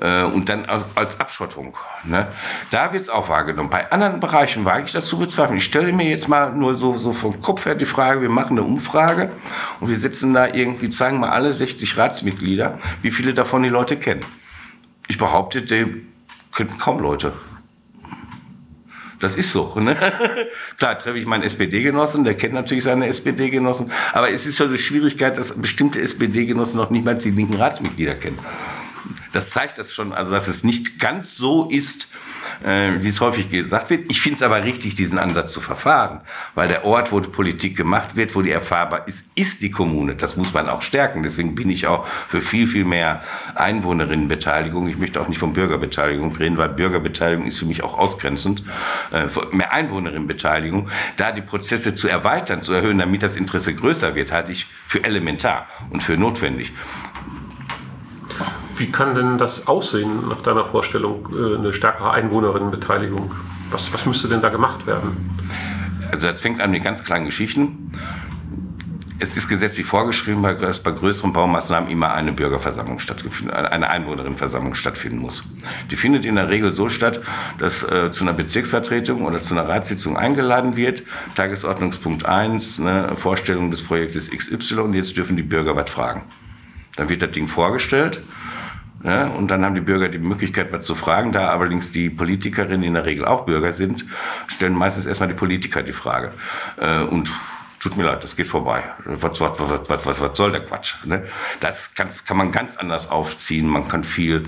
[0.02, 1.78] äh, und dann als Abschottung.
[2.04, 2.28] Ne?
[2.70, 3.70] Da wird es auch wahrgenommen.
[3.70, 5.58] Bei anderen Bereichen wage ich das zu bezweifeln.
[5.58, 8.58] Ich stelle mir jetzt mal nur so, so vom Kopf her die Frage, wir machen
[8.58, 9.32] eine Umfrage
[9.80, 13.96] und wir setzen da irgendwie, zeigen mal alle 60 Ratsmitglieder, wie viele davon die Leute
[13.96, 14.26] kennen.
[15.08, 16.06] Ich behaupte, die
[16.54, 17.32] kennen kaum Leute.
[19.26, 19.74] Das ist so.
[19.80, 19.98] Ne?
[20.78, 24.78] Klar, treffe ich meinen SPD-Genossen, der kennt natürlich seine SPD-Genossen, aber es ist ja die
[24.78, 28.38] Schwierigkeit, dass bestimmte SPD-Genossen noch nicht mal die linken Ratsmitglieder kennen.
[29.32, 32.10] Das zeigt das schon, also dass es nicht ganz so ist,
[32.64, 34.10] äh, wie es häufig gesagt wird.
[34.10, 36.22] Ich finde es aber richtig, diesen Ansatz zu verfahren,
[36.54, 40.16] weil der Ort, wo die Politik gemacht wird, wo die erfahrbar ist, ist die Kommune.
[40.16, 41.24] Das muss man auch stärken.
[41.24, 43.22] Deswegen bin ich auch für viel, viel mehr
[43.56, 44.88] Einwohnerinnenbeteiligung.
[44.88, 48.64] Ich möchte auch nicht von Bürgerbeteiligung reden, weil Bürgerbeteiligung ist für mich auch ausgrenzend.
[49.12, 54.32] Äh, mehr Einwohnerinnenbeteiligung, da die Prozesse zu erweitern, zu erhöhen, damit das Interesse größer wird,
[54.32, 56.72] halte ich für elementar und für notwendig.
[58.78, 63.32] Wie kann denn das aussehen nach deiner Vorstellung, äh, eine stärkere Einwohnerinnenbeteiligung?
[63.72, 65.36] Was, was müsste denn da gemacht werden?
[66.12, 67.92] Also das fängt an mit ganz kleinen Geschichten.
[69.18, 75.20] Es ist gesetzlich vorgeschrieben, dass bei größeren Baumaßnahmen immer eine Bürgerversammlung stattfinden, eine Einwohnerinnenversammlung stattfinden
[75.20, 75.44] muss.
[75.90, 77.22] Die findet in der Regel so statt,
[77.58, 81.04] dass äh, zu einer Bezirksvertretung oder zu einer Ratssitzung eingeladen wird.
[81.34, 86.24] Tagesordnungspunkt 1, ne, Vorstellung des Projektes XY, jetzt dürfen die Bürger was fragen.
[86.96, 88.22] Dann wird das Ding vorgestellt
[89.06, 91.32] ja, und dann haben die Bürger die Möglichkeit, was zu fragen.
[91.32, 94.04] Da allerdings die Politikerinnen in der Regel auch Bürger sind,
[94.48, 96.32] stellen meistens erstmal die Politiker die Frage.
[96.78, 97.32] Äh, und
[97.80, 98.84] tut mir leid, das geht vorbei.
[99.06, 100.96] Was, was, was, was, soll der Quatsch?
[101.06, 101.24] Ne?
[101.60, 103.68] Das kann, man ganz anders aufziehen.
[103.68, 104.46] Man kann viel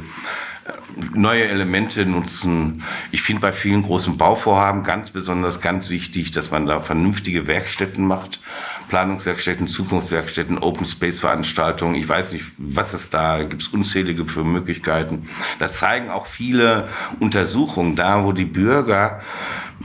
[1.13, 2.83] neue Elemente nutzen.
[3.11, 8.05] Ich finde bei vielen großen Bauvorhaben ganz besonders ganz wichtig, dass man da vernünftige Werkstätten
[8.05, 8.39] macht
[8.87, 11.95] Planungswerkstätten, Zukunftswerkstätten, Open Space Veranstaltungen.
[11.95, 13.61] Ich weiß nicht, was es da gibt.
[13.61, 15.29] Es unzählige für Möglichkeiten.
[15.59, 16.87] Das zeigen auch viele
[17.19, 19.21] Untersuchungen da, wo die Bürger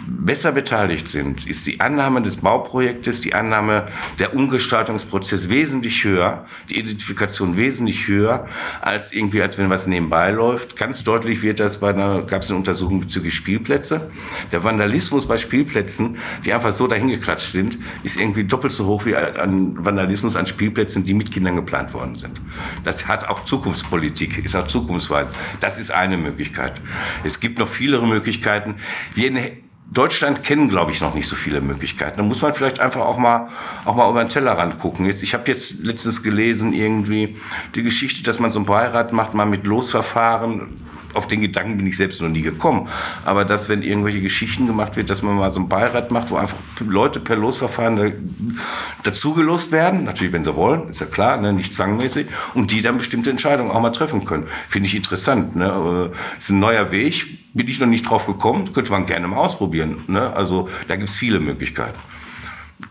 [0.07, 3.87] besser beteiligt sind, ist die Annahme des Bauprojektes, die Annahme
[4.19, 8.47] der Umgestaltungsprozess wesentlich höher, die Identifikation wesentlich höher,
[8.81, 10.77] als irgendwie, als wenn was nebenbei läuft.
[10.77, 14.11] Ganz deutlich wird das bei einer, gab es eine Untersuchung bezüglich Spielplätze.
[14.51, 19.17] Der Vandalismus bei Spielplätzen, die einfach so dahingeklatscht sind, ist irgendwie doppelt so hoch wie
[19.17, 22.41] an Vandalismus an Spielplätzen, die mit Kindern geplant worden sind.
[22.85, 25.35] Das hat auch Zukunftspolitik, ist auch zukunftsweisend.
[25.61, 26.81] Das ist eine Möglichkeit.
[27.25, 28.77] Es gibt noch viele Möglichkeiten.
[29.15, 29.53] Jene
[29.92, 32.18] Deutschland kennen, glaube ich, noch nicht so viele Möglichkeiten.
[32.18, 33.48] Da muss man vielleicht einfach auch mal,
[33.85, 35.05] auch mal über den Tellerrand gucken.
[35.07, 37.37] Jetzt, ich habe jetzt letztens gelesen, irgendwie
[37.74, 40.68] die Geschichte, dass man so ein Beirat macht, mal mit Losverfahren
[41.14, 42.88] auf den Gedanken bin ich selbst noch nie gekommen.
[43.24, 46.37] Aber dass, wenn irgendwelche Geschichten gemacht wird, dass man mal so einen Beirat macht, wo
[46.37, 48.59] einfach Leute per Losverfahren
[49.02, 52.98] dazugelost werden, natürlich, wenn sie wollen, ist ja klar, ne, nicht zwangmäßig, und die dann
[52.98, 54.46] bestimmte Entscheidungen auch mal treffen können.
[54.68, 55.57] Finde ich interessant.
[55.57, 56.11] Ne?
[56.38, 60.05] Ist ein neuer Weg, bin ich noch nicht drauf gekommen, könnte man gerne mal ausprobieren.
[60.07, 60.33] Ne?
[60.35, 61.99] Also da gibt es viele Möglichkeiten.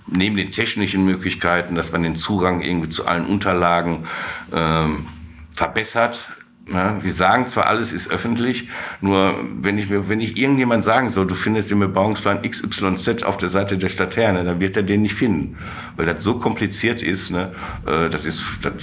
[0.07, 4.05] neben den technischen Möglichkeiten, dass man den Zugang irgendwie zu allen Unterlagen
[4.53, 5.05] ähm,
[5.53, 6.31] verbessert.
[6.71, 8.69] Ja, wir sagen zwar, alles ist öffentlich,
[9.01, 13.49] nur wenn ich, wenn ich irgendjemand sagen soll, du findest im Bebauungsplan XYZ auf der
[13.49, 15.57] Seite der Stadt Herne, dann wird er den nicht finden,
[15.97, 17.31] weil das so kompliziert ist.
[17.31, 17.51] Ne,
[17.85, 18.73] äh, das ist das,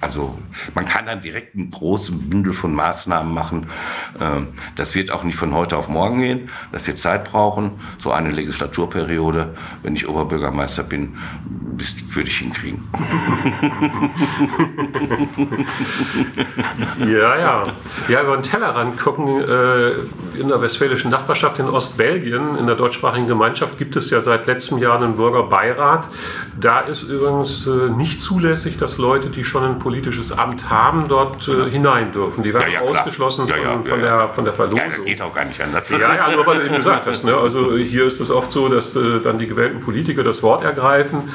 [0.00, 0.38] also
[0.74, 3.66] man kann dann direkt ein großes Bündel von Maßnahmen machen.
[4.20, 6.50] Ähm, das wird auch nicht von heute auf morgen gehen.
[6.72, 7.72] Das wird Zeit brauchen.
[7.98, 11.16] So eine Legislaturperiode, wenn ich Oberbürgermeister bin,
[12.12, 12.86] würde ich hinkriegen.
[17.00, 17.62] ja, ja.
[18.08, 19.40] Ja, über den Tellerrand gucken.
[19.40, 19.94] Äh,
[20.38, 24.78] in der westfälischen Nachbarschaft in Ostbelgien, in der deutschsprachigen Gemeinschaft, gibt es ja seit letztem
[24.78, 26.08] Jahr einen Bürgerbeirat.
[26.60, 31.48] Da ist übrigens äh, nicht zulässig, dass Leute, die schon ein politisches Amt haben, dort
[31.48, 32.42] äh, hinein dürfen.
[32.42, 34.78] Die werden ja, ja, ausgeschlossen ja, von, von, der, von der Verlosung.
[34.78, 35.90] Ja, das geht auch gar nicht anders.
[35.90, 37.24] Ja, ja, nur weil du eben gesagt hast.
[37.24, 37.36] Ne?
[37.36, 41.30] Also hier ist es oft so, dass äh, dann die gewählten Politiker das Wort ergreifen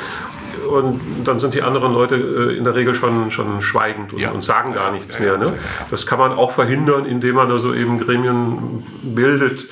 [0.70, 4.32] und dann sind die anderen Leute äh, in der Regel schon, schon schweigend und, ja.
[4.32, 5.38] und sagen gar nichts mehr.
[5.38, 5.58] Ne?
[5.90, 9.68] Das kann man auch verhindern, indem man also eben Gremien bildet,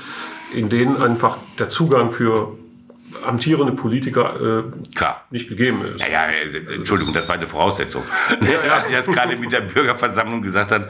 [0.53, 2.53] in denen einfach der Zugang für
[3.25, 5.25] amtierende Politiker äh, Klar.
[5.29, 6.01] nicht gegeben ist.
[6.01, 8.03] Ja, ja, äh, Entschuldigung, das war eine Voraussetzung.
[8.41, 8.73] Ja, ja.
[8.75, 10.89] Als sie das gerade mit der Bürgerversammlung gesagt hat,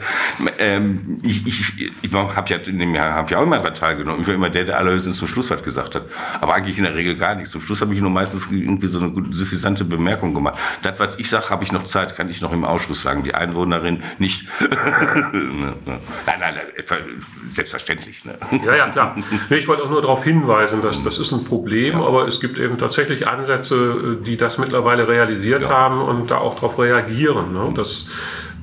[0.58, 4.20] ähm, ich, ich, ich habe ja in dem Jahr hab ja auch immer daran teilgenommen.
[4.20, 6.04] Ich war immer der, der allerhöchstens zum Schluss was gesagt hat.
[6.40, 7.50] Aber eigentlich in der Regel gar nichts.
[7.50, 10.58] Zum Schluss habe ich nur meistens irgendwie so eine suffisante Bemerkung gemacht.
[10.82, 13.22] Das, was ich sage, habe ich noch Zeit, kann ich noch im Ausschuss sagen.
[13.22, 14.46] Die Einwohnerin nicht.
[14.60, 15.74] nein,
[16.26, 16.62] nein, nein,
[17.50, 18.24] selbstverständlich.
[18.24, 18.36] Ne?
[18.64, 19.16] Ja, ja, klar.
[19.48, 22.07] Nee, ich wollte auch nur darauf hinweisen, dass das ist ein Problem, ja.
[22.08, 25.68] Aber es gibt eben tatsächlich Ansätze, die das mittlerweile realisiert ja.
[25.68, 27.52] haben und da auch darauf reagieren.
[27.52, 27.72] Ne?
[27.74, 28.06] Dass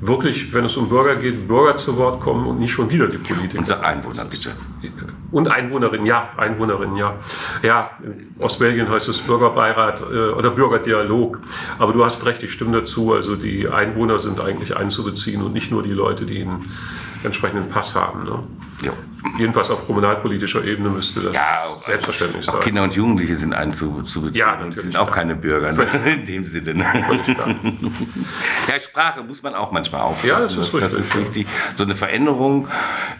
[0.01, 3.17] wirklich, wenn es um Bürger geht, Bürger zu Wort kommen und nicht schon wieder die
[3.17, 3.59] Politiker.
[3.59, 4.51] Und sag Einwohner bitte.
[5.31, 7.15] Und Einwohnerin, ja, Einwohnerin, ja.
[7.63, 11.39] Ja, in Ostbelgien heißt es Bürgerbeirat äh, oder Bürgerdialog.
[11.79, 13.13] Aber du hast recht, ich stimme dazu.
[13.13, 16.71] Also die Einwohner sind eigentlich einzubeziehen und nicht nur die Leute, die einen
[17.23, 18.23] entsprechenden Pass haben.
[18.23, 18.39] Ne?
[18.81, 18.91] Ja.
[19.37, 22.61] Jedenfalls auf kommunalpolitischer Ebene müsste das ja, auch, selbstverständlich auch sein.
[22.61, 25.87] Kinder und Jugendliche sind einzubeziehen ja, und sind auch keine Bürger ne?
[26.13, 26.75] in dem Sinne.
[26.75, 26.85] Ne?
[28.67, 30.27] ja, Sprache muss man auch manchmal aufpassen.
[30.27, 31.47] Ja, das, ist, das, das ist richtig.
[31.75, 32.67] So eine Veränderung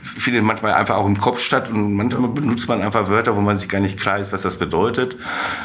[0.04, 3.58] findet manchmal einfach auch im Kopf statt und manchmal benutzt man einfach Wörter, wo man
[3.58, 5.16] sich gar nicht klar ist, was das bedeutet.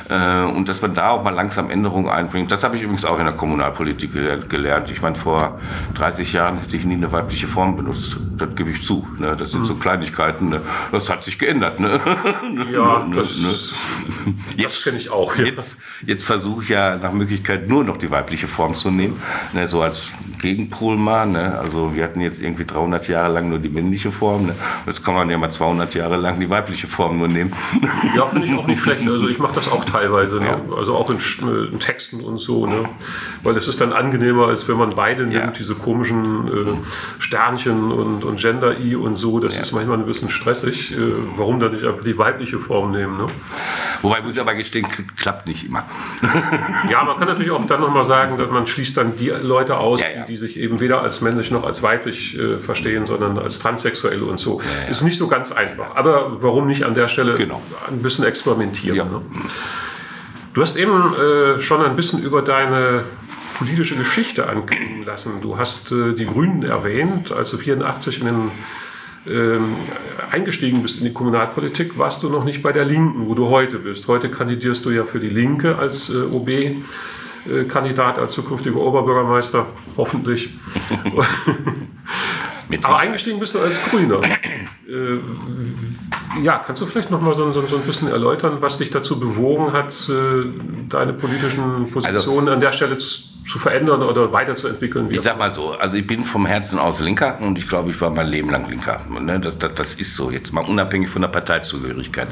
[0.08, 2.50] Äh, und dass man da auch mal langsam Änderungen einbringt.
[2.50, 4.12] Das habe ich übrigens auch in der Kommunalpolitik
[4.48, 4.90] gelernt.
[4.90, 5.60] Ich meine, vor
[5.94, 8.16] 30 Jahren hätte ich nie eine weibliche Form benutzt.
[8.36, 9.06] Das gebe ich zu.
[9.18, 9.36] Ne?
[9.36, 9.79] Das sind so mhm.
[9.80, 10.48] Kleinigkeiten.
[10.48, 10.62] Ne?
[10.92, 11.80] Das hat sich geändert.
[11.80, 12.00] Ne?
[12.70, 13.54] Ja, ne, das, ne?
[14.62, 15.36] das kenne ich auch.
[15.36, 15.44] Ja.
[15.44, 19.20] Jetzt, jetzt versuche ich ja nach Möglichkeit nur noch die weibliche Form zu nehmen.
[19.52, 19.66] Ne?
[19.66, 21.26] So als Gegenpol mal.
[21.26, 21.58] Ne?
[21.58, 24.46] Also wir hatten jetzt irgendwie 300 Jahre lang nur die männliche Form.
[24.46, 24.54] Ne?
[24.86, 27.52] Jetzt kann man ja mal 200 Jahre lang die weibliche Form nur nehmen.
[28.16, 29.06] Ja, finde ich auch nicht schlecht.
[29.06, 30.36] Also ich mache das auch teilweise.
[30.36, 30.46] Ne?
[30.46, 30.76] Ja.
[30.76, 31.18] Also auch in,
[31.72, 32.66] in, Texten und so.
[32.66, 32.88] Ne?
[33.42, 35.46] Weil es ist dann angenehmer, als wenn man beide nimmt, ja.
[35.48, 39.38] diese komischen äh, Sternchen und, und Gender-I und so.
[39.38, 39.62] Das ja.
[39.62, 40.92] ist manchmal ein bisschen stressig.
[40.92, 40.96] Äh,
[41.36, 43.18] warum dann nicht einfach die weibliche Form nehmen?
[43.18, 43.26] Ne?
[44.02, 45.84] Wobei muss ich aber gestehen, klappt nicht immer.
[46.90, 50.00] ja, man kann natürlich auch dann nochmal sagen, dass man schließt dann die Leute aus,
[50.00, 54.22] die, die sich eben weder als männlich noch als weiblich äh, verstehen, sondern als transsexuell
[54.22, 54.60] und so.
[54.90, 55.96] Ist nicht so ganz einfach.
[55.96, 57.62] Aber warum nicht an der Stelle genau.
[57.88, 59.10] ein bisschen experimentieren?
[59.10, 59.22] Ne?
[60.54, 63.04] Du hast eben äh, schon ein bisschen über deine
[63.60, 65.40] politische Geschichte anklingen lassen.
[65.42, 68.50] Du hast äh, die Grünen erwähnt, als du 84 in den
[69.30, 69.76] ähm,
[70.30, 73.78] eingestiegen bist in die Kommunalpolitik, warst du noch nicht bei der Linken, wo du heute
[73.78, 74.08] bist.
[74.08, 76.50] Heute kandidierst du ja für die Linke als äh, OB.
[77.68, 79.64] Kandidat als zukünftiger Oberbürgermeister,
[79.96, 80.50] hoffentlich.
[82.84, 84.20] Aber eingestiegen bist du als Grüner.
[84.90, 85.20] Äh,
[86.42, 89.20] ja, kannst du vielleicht noch mal so, so, so, ein bisschen erläutern, was dich dazu
[89.20, 90.46] bewogen hat, äh,
[90.88, 95.10] deine politischen Positionen also, an der Stelle zu zu verändern oder weiterzuentwickeln?
[95.10, 98.00] Ich sag mal so, also ich bin vom Herzen aus Linker und ich glaube, ich
[98.00, 98.98] war mein Leben lang Linker.
[99.08, 102.28] Ne, das, das, das ist so, jetzt mal unabhängig von der Parteizugehörigkeit.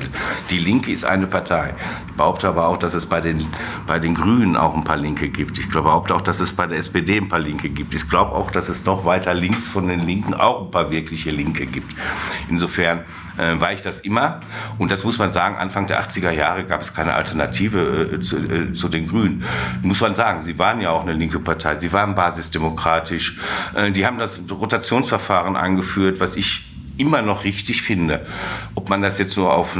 [0.51, 1.75] Die Linke ist eine Partei.
[2.09, 3.47] Ich behaupte aber auch, dass es bei den,
[3.87, 5.59] bei den Grünen auch ein paar Linke gibt.
[5.59, 7.94] Ich behaupte auch, dass es bei der SPD ein paar Linke gibt.
[7.94, 11.31] Ich glaube auch, dass es noch weiter links von den Linken auch ein paar wirkliche
[11.31, 11.92] Linke gibt.
[12.49, 13.05] Insofern
[13.38, 14.40] äh, war ich das immer.
[14.79, 18.37] Und das muss man sagen, Anfang der 80er Jahre gab es keine Alternative äh, zu,
[18.37, 19.44] äh, zu den Grünen.
[19.83, 21.77] Muss man sagen, sie waren ja auch eine linke Partei.
[21.77, 23.39] Sie waren basisdemokratisch.
[23.75, 26.68] Äh, die haben das Rotationsverfahren eingeführt, was ich
[26.99, 28.27] immer noch richtig finde.
[28.75, 29.79] Ob man das jetzt nur auf,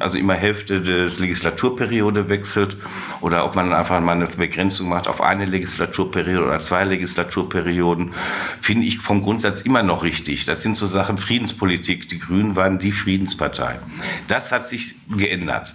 [0.00, 2.76] also immer Hälfte des Legislaturperiode wechselt
[3.20, 8.12] oder ob man einfach mal eine Begrenzung macht auf eine Legislaturperiode oder zwei Legislaturperioden,
[8.60, 10.44] finde ich vom Grundsatz immer noch richtig.
[10.46, 12.08] Das sind so Sachen Friedenspolitik.
[12.08, 13.78] Die Grünen waren die Friedenspartei.
[14.26, 15.74] Das hat sich geändert.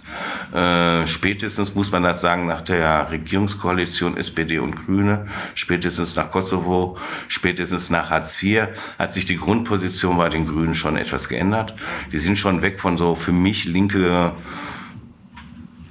[0.52, 6.98] Äh, spätestens muss man das sagen nach der Regierungskoalition SPD und Grüne, spätestens nach Kosovo,
[7.28, 11.74] spätestens nach Hartz IV hat sich die Grundposition bei den Grünen schon etwas geändert.
[12.12, 14.32] Die sind schon weg von so für mich linke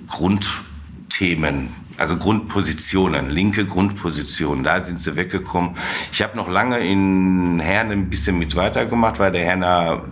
[0.07, 5.75] Grundthemen, also Grundpositionen, linke Grundpositionen, da sind sie weggekommen.
[6.11, 10.03] Ich habe noch lange in Herne ein bisschen mit weitergemacht, weil der Herner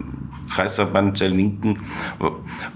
[0.49, 1.79] Kreisverband der Linken,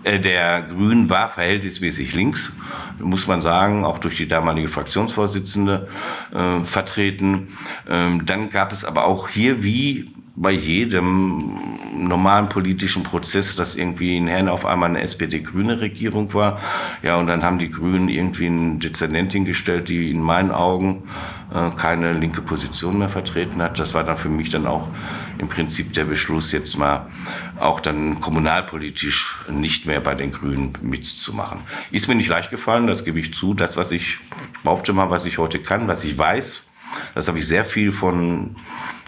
[0.03, 2.51] äh, der Grünen war verhältnismäßig links,
[2.99, 5.87] muss man sagen, auch durch die damalige Fraktionsvorsitzende
[6.33, 7.49] äh, vertreten.
[7.89, 10.11] Ähm, dann gab es aber auch hier wie
[10.41, 11.53] bei jedem
[11.95, 16.59] normalen politischen Prozess, dass irgendwie in Herne auf einmal eine SPD-grüne Regierung war.
[17.03, 21.03] Ja, und dann haben die Grünen irgendwie eine Dezernentin gestellt, die in meinen Augen
[21.53, 23.77] äh, keine linke Position mehr vertreten hat.
[23.77, 24.87] Das war dann für mich dann auch
[25.37, 27.05] im Prinzip der Beschluss, jetzt mal
[27.59, 31.59] auch dann kommunalpolitisch nicht mehr bei den Grünen mitzumachen.
[31.91, 33.53] Ist mir nicht leicht gefallen, das gebe ich zu.
[33.53, 34.17] Das, was ich
[34.63, 36.63] behaupte mal, was ich heute kann, was ich weiß,
[37.13, 38.55] das habe ich sehr viel von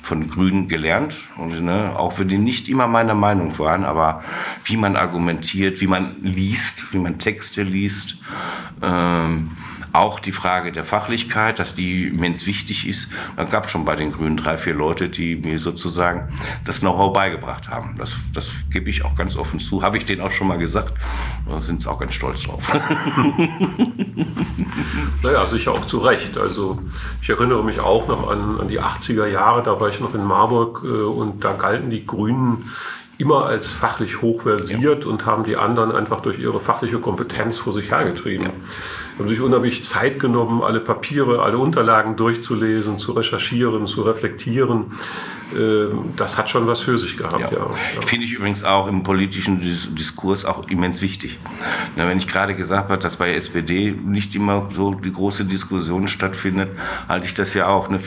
[0.04, 1.16] von Grünen gelernt.
[1.38, 4.22] Und, ne, auch wenn die nicht immer meiner Meinung waren, aber
[4.66, 8.18] wie man argumentiert, wie man liest, wie man Texte liest,
[8.82, 9.52] ähm,
[9.94, 13.12] auch die Frage der Fachlichkeit, dass die immens wichtig ist.
[13.38, 16.34] Da gab es schon bei den Grünen drei, vier Leute, die mir sozusagen
[16.66, 17.96] das Know-how beigebracht haben.
[17.98, 19.84] Das, das gebe ich auch ganz offen zu.
[19.84, 20.94] Habe ich denen auch schon mal gesagt.
[21.48, 22.74] Da sind sie auch ganz stolz drauf.
[25.22, 26.38] naja, sicher auch zu Recht.
[26.38, 26.80] Also
[27.22, 29.62] ich erinnere mich auch noch an, an die 80er Jahre.
[29.62, 32.72] Da war ich noch in Marburg äh, und da galten die Grünen
[33.20, 35.10] immer als fachlich hochversiert ja.
[35.10, 38.48] und haben die anderen einfach durch ihre fachliche Kompetenz vor sich hergetrieben.
[38.48, 38.52] Ja.
[39.20, 44.94] Haben sich unheimlich Zeit genommen, alle Papiere, alle Unterlagen durchzulesen, zu recherchieren, zu reflektieren.
[45.56, 47.40] Ähm, das hat schon was für sich gehabt.
[47.40, 47.52] Ja.
[47.52, 48.02] Ja.
[48.02, 51.38] Finde ich übrigens auch im politischen Diskurs auch immens wichtig.
[51.96, 56.08] Na, wenn ich gerade gesagt habe, dass bei SPD nicht immer so die große Diskussion
[56.08, 56.70] stattfindet,
[57.08, 58.00] halte ich das ja auch eine,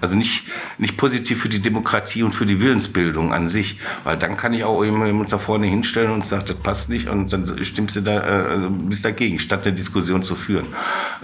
[0.00, 0.44] also nicht,
[0.78, 4.64] nicht positiv für die Demokratie und für die Willensbildung an sich, weil dann kann ich
[4.64, 8.16] auch jemand da vorne hinstellen und sagen, das passt nicht und dann stimmst du da,
[8.16, 10.66] äh, also bist dagegen, statt eine Diskussion zu führen.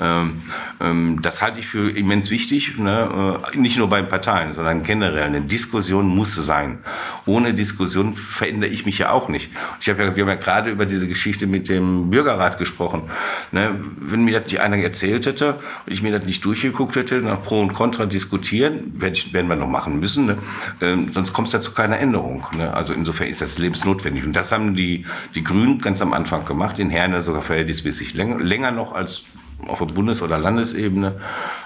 [0.00, 0.42] Ähm,
[0.80, 3.40] ähm, das halte ich für immens wichtig, ne?
[3.52, 6.78] Äh, nicht nur bei Parteien, sondern generell eine Diskussion muss sein.
[7.26, 9.50] Ohne Diskussion verändere ich mich ja auch nicht.
[9.80, 13.02] Ich hab ja, wir haben ja gerade über diese Geschichte mit dem Bürgerrat gesprochen.
[13.50, 13.80] Ne?
[13.96, 15.54] Wenn mir das die einer erzählt hätte
[15.86, 19.68] und ich mir das nicht durchgeguckt hätte, nach Pro und Contra diskutieren, werden wir noch
[19.68, 20.38] machen müssen, ne?
[20.80, 22.46] ähm, sonst kommt es ja zu keiner Änderung.
[22.56, 22.72] Ne?
[22.74, 24.24] Also insofern ist das lebensnotwendig.
[24.24, 28.38] Und das haben die, die Grünen ganz am Anfang gemacht, in Herne sogar verhältnismäßig länger,
[28.38, 29.24] länger noch als
[29.68, 31.20] auf der Bundes- oder Landesebene.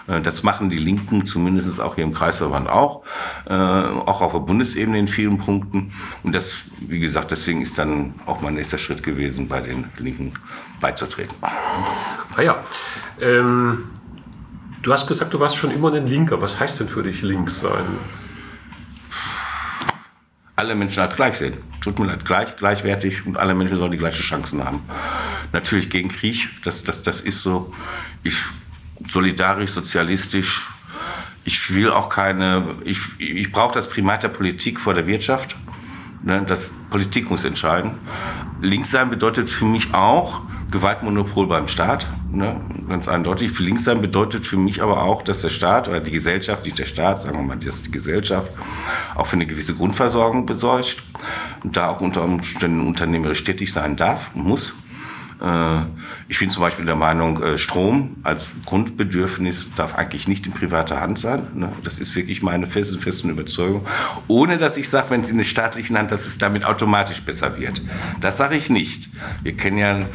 [0.06, 3.02] Äh, das machen die Linken zumindest auch hier im Kreisverband auch,
[3.46, 5.92] äh, auch auf der Bundesebene in vielen Punkten.
[6.22, 10.32] Und das, wie gesagt, deswegen ist dann auch mein nächster Schritt gewesen, bei den Linken
[10.80, 11.34] beizutreten.
[11.40, 12.62] Ah ja,
[13.20, 13.90] ähm,
[14.82, 16.40] du hast gesagt, du warst schon immer ein Linker.
[16.40, 17.98] Was heißt denn für dich links sein?
[20.56, 21.54] Alle Menschen als gleich sehen.
[21.82, 24.80] Tut mir leid, gleich, gleichwertig und alle Menschen sollen die gleichen Chancen haben
[25.52, 27.72] natürlich gegen Krieg, das, das, das ist so.
[28.22, 28.36] Ich
[29.06, 30.68] solidarisch, sozialistisch.
[31.44, 35.56] Ich will auch keine, ich, ich brauche das Primat der Politik vor der Wirtschaft.
[36.22, 37.92] Ne, das Politik muss entscheiden.
[38.60, 40.40] Links sein bedeutet für mich auch
[40.72, 43.50] Gewaltmonopol beim Staat, ne, ganz eindeutig.
[43.50, 46.78] Für links sein bedeutet für mich aber auch, dass der Staat oder die Gesellschaft, nicht
[46.78, 48.50] der Staat, sagen wir mal, dass die Gesellschaft
[49.14, 51.02] auch für eine gewisse Grundversorgung besorgt
[51.64, 54.72] und da auch unter Umständen unternehmerisch tätig sein darf, muss.
[55.40, 55.80] Äh,
[56.28, 61.00] ich bin zum Beispiel der Meinung, äh, Strom als Grundbedürfnis darf eigentlich nicht in privater
[61.00, 61.46] Hand sein.
[61.54, 61.70] Ne?
[61.84, 63.86] Das ist wirklich meine feste, feste Überzeugung.
[64.28, 67.58] Ohne dass ich sage, wenn es in der staatlichen Hand, dass es damit automatisch besser
[67.58, 67.82] wird.
[68.20, 69.08] Das sage ich nicht.
[69.42, 70.06] Wir kennen ja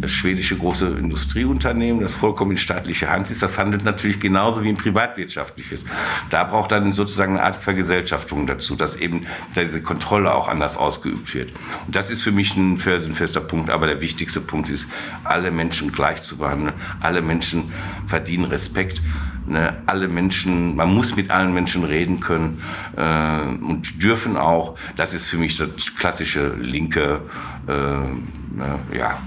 [0.00, 3.42] das schwedische große Industrieunternehmen, das vollkommen in staatlicher Hand ist.
[3.42, 5.84] Das handelt natürlich genauso wie ein privatwirtschaftliches.
[6.30, 11.34] Da braucht dann sozusagen eine Art Vergesellschaftung dazu, dass eben diese Kontrolle auch anders ausgeübt
[11.34, 11.52] wird.
[11.86, 13.70] Und das ist für mich ein felsenfester Punkt.
[13.70, 14.88] Aber der wichtigste Punkt ist,
[15.24, 16.74] alle Menschen gleich zu behandeln.
[17.00, 17.72] Alle Menschen
[18.06, 19.00] verdienen Respekt.
[19.46, 19.76] Ne?
[19.86, 22.62] Alle Menschen, man muss mit allen Menschen reden können
[22.96, 24.76] äh, und dürfen auch.
[24.96, 27.22] Das ist für mich das klassische linke,
[27.66, 28.78] äh, ne?
[28.96, 29.18] ja.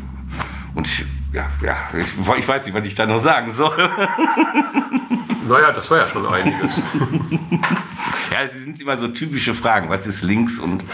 [0.74, 0.88] Und
[1.34, 3.90] ja, ja, ich, ich weiß nicht, was ich da noch sagen soll.
[5.52, 6.78] Naja, das war ja schon einiges.
[8.32, 9.90] ja, es sind immer so typische Fragen.
[9.90, 10.60] Was ist links?
[10.60, 10.86] Und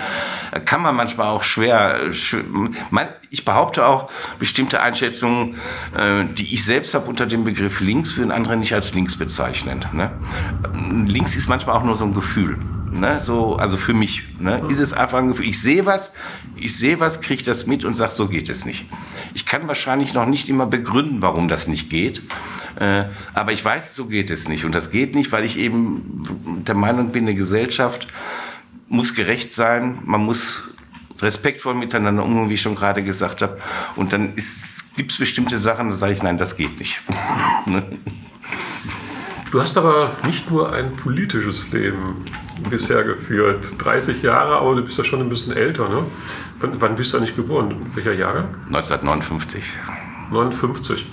[0.66, 2.00] kann man manchmal auch schwer.
[3.30, 5.56] Ich behaupte auch, bestimmte Einschätzungen,
[5.96, 9.86] äh, die ich selbst habe unter dem Begriff links, würden andere nicht als links bezeichnen.
[9.94, 10.12] Ne?
[11.06, 12.58] Links ist manchmal auch nur so ein Gefühl.
[12.98, 15.48] Ne, so, also für mich ne, ist es einfach ein Gefühl.
[15.48, 16.12] Ich sehe was,
[16.56, 18.86] ich sehe was, kriege das mit und sage, so geht es nicht.
[19.36, 22.24] Ich kann wahrscheinlich noch nicht immer begründen, warum das nicht geht.
[22.80, 23.06] Äh,
[23.36, 24.66] aber ich weiß, so geht es nicht.
[24.66, 28.08] Und das geht nicht, weil ich eben der Meinung bin, eine Gesellschaft
[28.88, 30.00] muss gerecht sein.
[30.04, 30.64] Man muss
[31.22, 33.58] respektvoll miteinander umgehen, wie ich schon gerade gesagt habe.
[33.96, 34.36] Und dann
[34.96, 37.02] gibt es bestimmte Sachen, da sage ich, nein, das geht nicht.
[37.66, 37.84] Ne?
[39.52, 42.24] Du hast aber nicht nur ein politisches Leben
[42.70, 43.66] bisher geführt.
[43.78, 46.06] 30 Jahre, aber du bist ja schon ein bisschen älter, ne?
[46.60, 47.92] Wann, wann bist du eigentlich geboren?
[47.94, 48.46] Welcher Jahre?
[48.68, 49.64] 1959.
[50.32, 51.06] 59.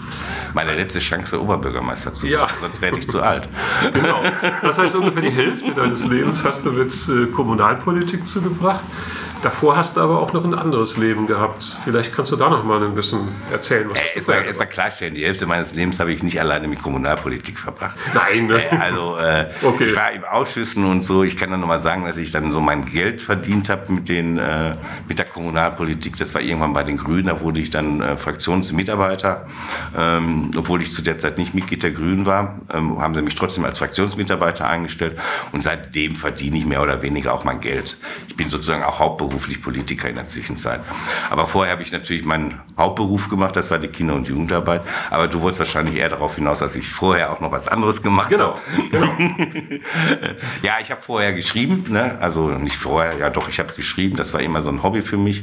[0.55, 2.61] Meine letzte Chance, Oberbürgermeister zu werden, ja.
[2.61, 3.49] sonst werde ich zu alt.
[3.93, 4.23] Genau.
[4.63, 8.83] Das heißt, ungefähr die Hälfte deines Lebens hast du mit äh, Kommunalpolitik zugebracht.
[9.45, 11.77] Davor hast du aber auch noch ein anderes Leben gehabt.
[11.85, 15.23] Vielleicht kannst du da noch mal ein bisschen erzählen, was äh, Erstmal erst klarstellen, die
[15.23, 17.99] Hälfte meines Lebens habe ich nicht alleine mit Kommunalpolitik verbracht.
[18.15, 18.73] Nein, ne?
[18.73, 19.85] Äh, also äh, okay.
[19.85, 21.25] ich war im Ausschüssen und so.
[21.25, 24.09] Ich kann dann noch mal sagen, dass ich dann so mein Geld verdient habe mit,
[24.09, 24.77] den, äh,
[25.07, 26.17] mit der Kommunalpolitik.
[26.17, 27.27] Das war irgendwann bei den Grünen.
[27.27, 29.47] Da wurde ich dann äh, Fraktionsmitarbeiter.
[29.95, 33.35] Ähm, obwohl ich zu der Zeit nicht Mitglied der Grünen war, ähm, haben sie mich
[33.35, 35.19] trotzdem als Fraktionsmitarbeiter eingestellt.
[35.53, 37.99] Und seitdem verdiene ich mehr oder weniger auch mein Geld.
[38.27, 40.81] Ich bin sozusagen auch Hauptberuf hauptberuflich Politiker in der Zwischenzeit.
[41.31, 44.83] Aber vorher habe ich natürlich meinen Hauptberuf gemacht, das war die Kinder- und Jugendarbeit.
[45.11, 48.31] Aber du wolltest wahrscheinlich eher darauf hinaus, dass ich vorher auch noch was anderes gemacht
[48.31, 48.55] genau.
[48.55, 48.61] habe.
[48.91, 49.13] Genau.
[50.63, 52.19] ja, ich habe vorher geschrieben, ne?
[52.21, 55.17] also nicht vorher, ja doch, ich habe geschrieben, das war immer so ein Hobby für
[55.17, 55.43] mich.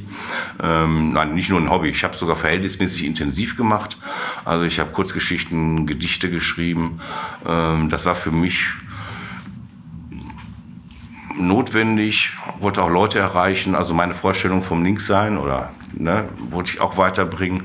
[0.62, 3.98] Ähm, nein, nicht nur ein Hobby, ich habe sogar verhältnismäßig intensiv gemacht.
[4.46, 7.02] Also ich habe Kurzgeschichten, Gedichte geschrieben.
[7.46, 8.66] Ähm, das war für mich
[11.38, 16.98] notwendig, wollte auch Leute erreichen, also meine Vorstellung vom Linkssein oder ne, wollte ich auch
[16.98, 17.64] weiterbringen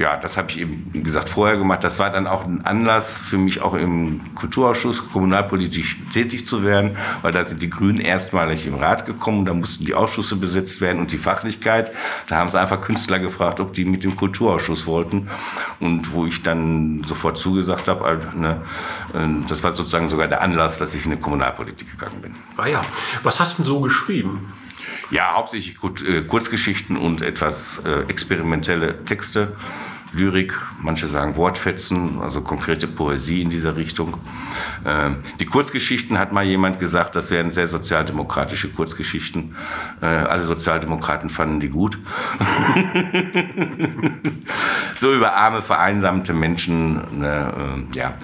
[0.00, 1.84] ja, das habe ich eben, wie gesagt, vorher gemacht.
[1.84, 6.96] Das war dann auch ein Anlass für mich, auch im Kulturausschuss kommunalpolitisch tätig zu werden,
[7.20, 9.44] weil da sind die Grünen erstmalig im Rat gekommen.
[9.44, 11.92] Da mussten die Ausschüsse besetzt werden und die Fachlichkeit.
[12.28, 15.28] Da haben sie einfach Künstler gefragt, ob die mit dem Kulturausschuss wollten.
[15.80, 18.62] Und wo ich dann sofort zugesagt habe, äh, ne,
[19.12, 22.34] äh, das war sozusagen sogar der Anlass, dass ich in die Kommunalpolitik gegangen bin.
[22.56, 22.80] Ah ja,
[23.22, 24.52] was hast du denn so geschrieben?
[25.10, 29.56] Ja, hauptsächlich äh, Kurzgeschichten und etwas äh, experimentelle Texte.
[30.12, 34.16] Lyrik, manche sagen Wortfetzen, also konkrete Poesie in dieser Richtung.
[34.84, 39.54] Ähm, die Kurzgeschichten hat mal jemand gesagt, das wären sehr sozialdemokratische Kurzgeschichten.
[40.02, 41.98] Äh, alle Sozialdemokraten fanden die gut.
[44.94, 47.20] so über arme, vereinsamte Menschen.
[47.20, 48.14] Ne, äh, ja,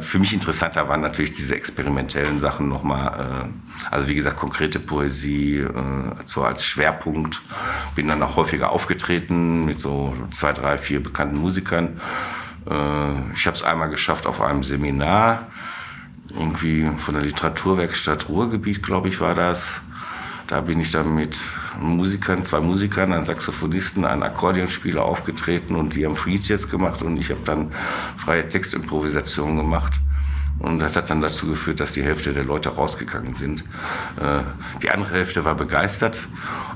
[0.00, 3.46] für mich interessanter waren natürlich diese experimentellen Sachen nochmal.
[3.46, 5.64] Äh, also wie gesagt, konkrete Poesie
[6.26, 7.40] so als Schwerpunkt.
[7.94, 12.00] Bin dann auch häufiger aufgetreten mit so zwei, drei, vier bekannten bekannten Musikern.
[12.68, 15.46] Äh, ich habe es einmal geschafft auf einem Seminar,
[16.30, 19.80] irgendwie von der Literaturwerkstatt Ruhrgebiet, glaube ich, war das.
[20.46, 21.38] Da bin ich dann mit
[21.78, 27.18] Musikern, zwei Musikern, einem Saxophonisten, einem Akkordeonspieler aufgetreten und die haben Free Jazz gemacht und
[27.18, 27.70] ich habe dann
[28.16, 30.00] freie Textimprovisation gemacht.
[30.58, 33.62] Und das hat dann dazu geführt, dass die Hälfte der Leute rausgegangen sind.
[34.20, 34.42] Äh,
[34.82, 36.26] die andere Hälfte war begeistert.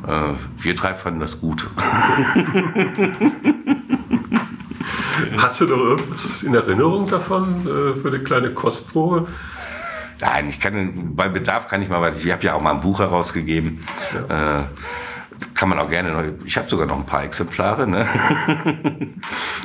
[0.07, 1.67] Äh, wir drei fanden das gut.
[5.39, 9.29] Hast du noch irgendwas in Erinnerung davon äh, für eine kleine Kostprobe?
[10.21, 12.25] Nein, ich kann bei Bedarf kann ich mal was.
[12.25, 13.85] Ich habe ja auch mal ein Buch herausgegeben.
[14.29, 14.61] Ja.
[14.61, 14.65] Äh,
[15.63, 17.87] kann man auch gerne ich habe sogar noch ein paar Exemplare.
[17.87, 18.01] Ne?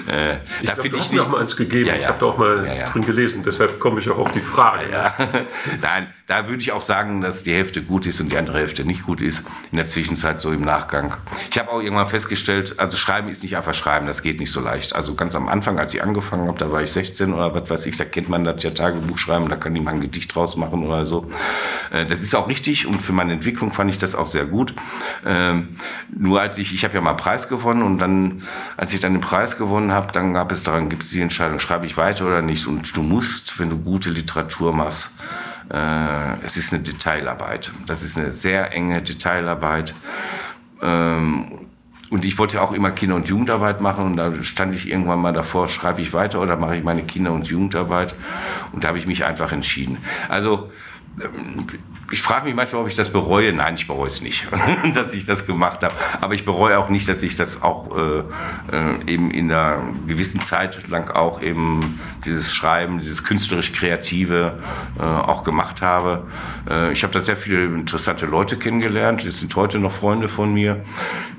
[0.07, 1.87] äh, ich mir auch mal eins gegeben.
[1.87, 2.01] Ja, ja.
[2.01, 4.85] Ich habe da auch mal ja, drin gelesen, deshalb komme ich auch auf die Frage.
[5.81, 8.85] Nein, da würde ich auch sagen, dass die Hälfte gut ist und die andere Hälfte
[8.85, 9.43] nicht gut ist.
[9.71, 11.15] In der Zwischenzeit so im Nachgang.
[11.49, 14.59] Ich habe auch irgendwann festgestellt, also Schreiben ist nicht einfach Schreiben, das geht nicht so
[14.59, 14.95] leicht.
[14.95, 17.85] Also ganz am Anfang, als ich angefangen habe, da war ich 16 oder was weiß
[17.87, 20.85] ich, da kennt man das ja Tagebuch schreiben, da kann jemand ein Gedicht draus machen
[20.85, 21.27] oder so.
[21.91, 24.75] Äh, das ist auch richtig und für meine Entwicklung fand ich das auch sehr gut.
[25.25, 25.77] Ähm,
[26.09, 28.43] nur als ich, ich habe ja mal einen Preis gewonnen und dann,
[28.77, 31.59] als ich dann den Preis gewonnen habe, dann gab es daran, gibt es die Entscheidung,
[31.59, 32.67] schreibe ich weiter oder nicht.
[32.67, 35.11] Und du musst, wenn du gute Literatur machst,
[35.69, 37.71] äh, es ist eine Detailarbeit.
[37.85, 39.93] Das ist eine sehr enge Detailarbeit.
[40.81, 41.51] Ähm,
[42.09, 45.33] und ich wollte auch immer Kinder- und Jugendarbeit machen und da stand ich irgendwann mal
[45.33, 48.15] davor, schreibe ich weiter oder mache ich meine Kinder- und Jugendarbeit?
[48.71, 49.97] Und da habe ich mich einfach entschieden.
[50.29, 50.71] Also
[52.11, 53.51] ich frage mich manchmal, ob ich das bereue.
[53.51, 54.47] Nein, ich bereue es nicht,
[54.93, 55.93] dass ich das gemacht habe.
[56.21, 60.39] Aber ich bereue auch nicht, dass ich das auch äh, äh, eben in einer gewissen
[60.39, 64.59] Zeit lang auch eben dieses Schreiben, dieses künstlerisch Kreative
[64.97, 66.27] äh, auch gemacht habe.
[66.69, 69.23] Äh, ich habe da sehr viele interessante Leute kennengelernt.
[69.23, 70.85] Die sind heute noch Freunde von mir.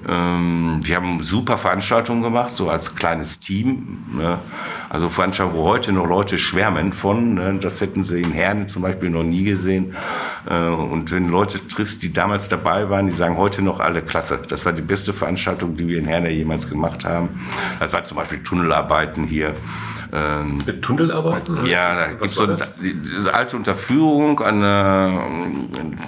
[0.07, 4.05] Ähm, wir haben super Veranstaltungen gemacht, so als kleines Team.
[4.13, 4.39] Ne?
[4.89, 7.35] Also Veranstaltungen, wo heute noch Leute schwärmen von.
[7.35, 7.59] Ne?
[7.61, 9.95] Das hätten sie in Herne zum Beispiel noch nie gesehen.
[10.49, 14.41] Äh, und wenn Leute triffst, die damals dabei waren, die sagen heute noch alle klasse.
[14.49, 17.29] Das war die beste Veranstaltung, die wir in Herne jemals gemacht haben.
[17.81, 19.55] Das war zum Beispiel Tunnelarbeiten hier.
[20.13, 21.67] Ähm, Mit Tunnelarbeiten?
[21.67, 25.21] Ja, da gibt es so eine, eine alte Unterführung, eine,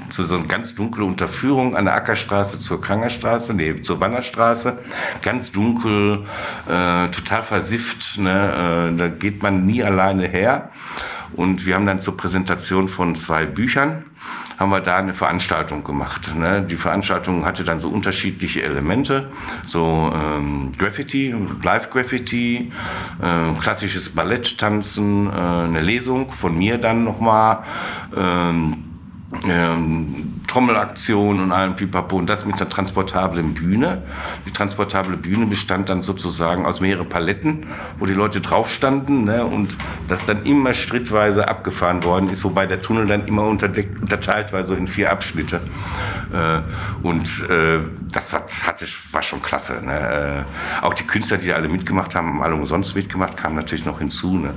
[0.09, 4.79] so eine ganz dunkle Unterführung an der Ackerstraße zur Krangerstraße, nee, zur Wannerstraße.
[5.23, 6.27] Ganz dunkel,
[6.67, 8.19] äh, total versifft.
[8.19, 8.91] Ne?
[8.93, 10.71] Äh, da geht man nie alleine her.
[11.33, 14.05] Und wir haben dann zur Präsentation von zwei Büchern,
[14.59, 16.35] haben wir da eine Veranstaltung gemacht.
[16.35, 16.63] Ne?
[16.63, 19.31] Die Veranstaltung hatte dann so unterschiedliche Elemente,
[19.65, 22.73] so ähm, Graffiti, Live-Graffiti,
[23.23, 27.61] äh, klassisches Balletttanzen, äh, eine Lesung von mir dann nochmal,
[28.17, 28.85] ähm,
[29.49, 34.03] ähm, Trommelaktion und allem Pipapo und das mit der transportablen Bühne.
[34.47, 37.67] Die transportable Bühne bestand dann sozusagen aus mehreren Paletten,
[38.01, 39.79] wo die Leute drauf standen ne, und
[40.09, 44.75] das dann immer schrittweise abgefahren worden ist, wobei der Tunnel dann immer unterteilt war, so
[44.75, 45.61] in vier Abschnitte.
[46.33, 46.63] Äh,
[47.07, 47.79] und äh,
[48.13, 49.85] das war, hatte, war schon klasse.
[49.85, 50.47] Ne?
[50.81, 53.85] Äh, auch die Künstler, die da alle mitgemacht haben, haben alle umsonst mitgemacht, kamen natürlich
[53.85, 54.37] noch hinzu.
[54.37, 54.55] Ne?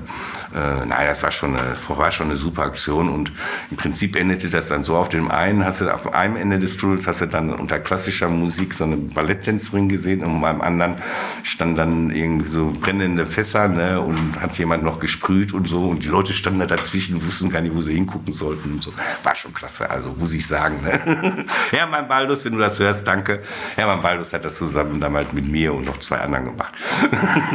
[0.54, 3.32] Äh, naja, das war schon, eine, war schon eine super Aktion und
[3.70, 6.78] im Prinzip endete das dann so, auf dem einen hast du, auf einem Ende des
[6.78, 10.96] Tunnels hast du dann unter klassischer Musik so eine Balletttänzerin gesehen und beim anderen
[11.44, 14.02] stand dann irgendwie so brennende Fässer ne?
[14.02, 17.62] und hat jemand noch gesprüht und so und die Leute standen da dazwischen, wussten gar
[17.62, 18.94] nicht, wo sie hingucken sollten und so.
[19.24, 20.82] War schon klasse, also muss ich sagen.
[20.84, 21.46] Ne?
[21.72, 23.43] Hermann Baldus, wenn du das hörst, danke.
[23.76, 26.74] Hermann Baldus hat das zusammen damals mit mir und noch zwei anderen gemacht.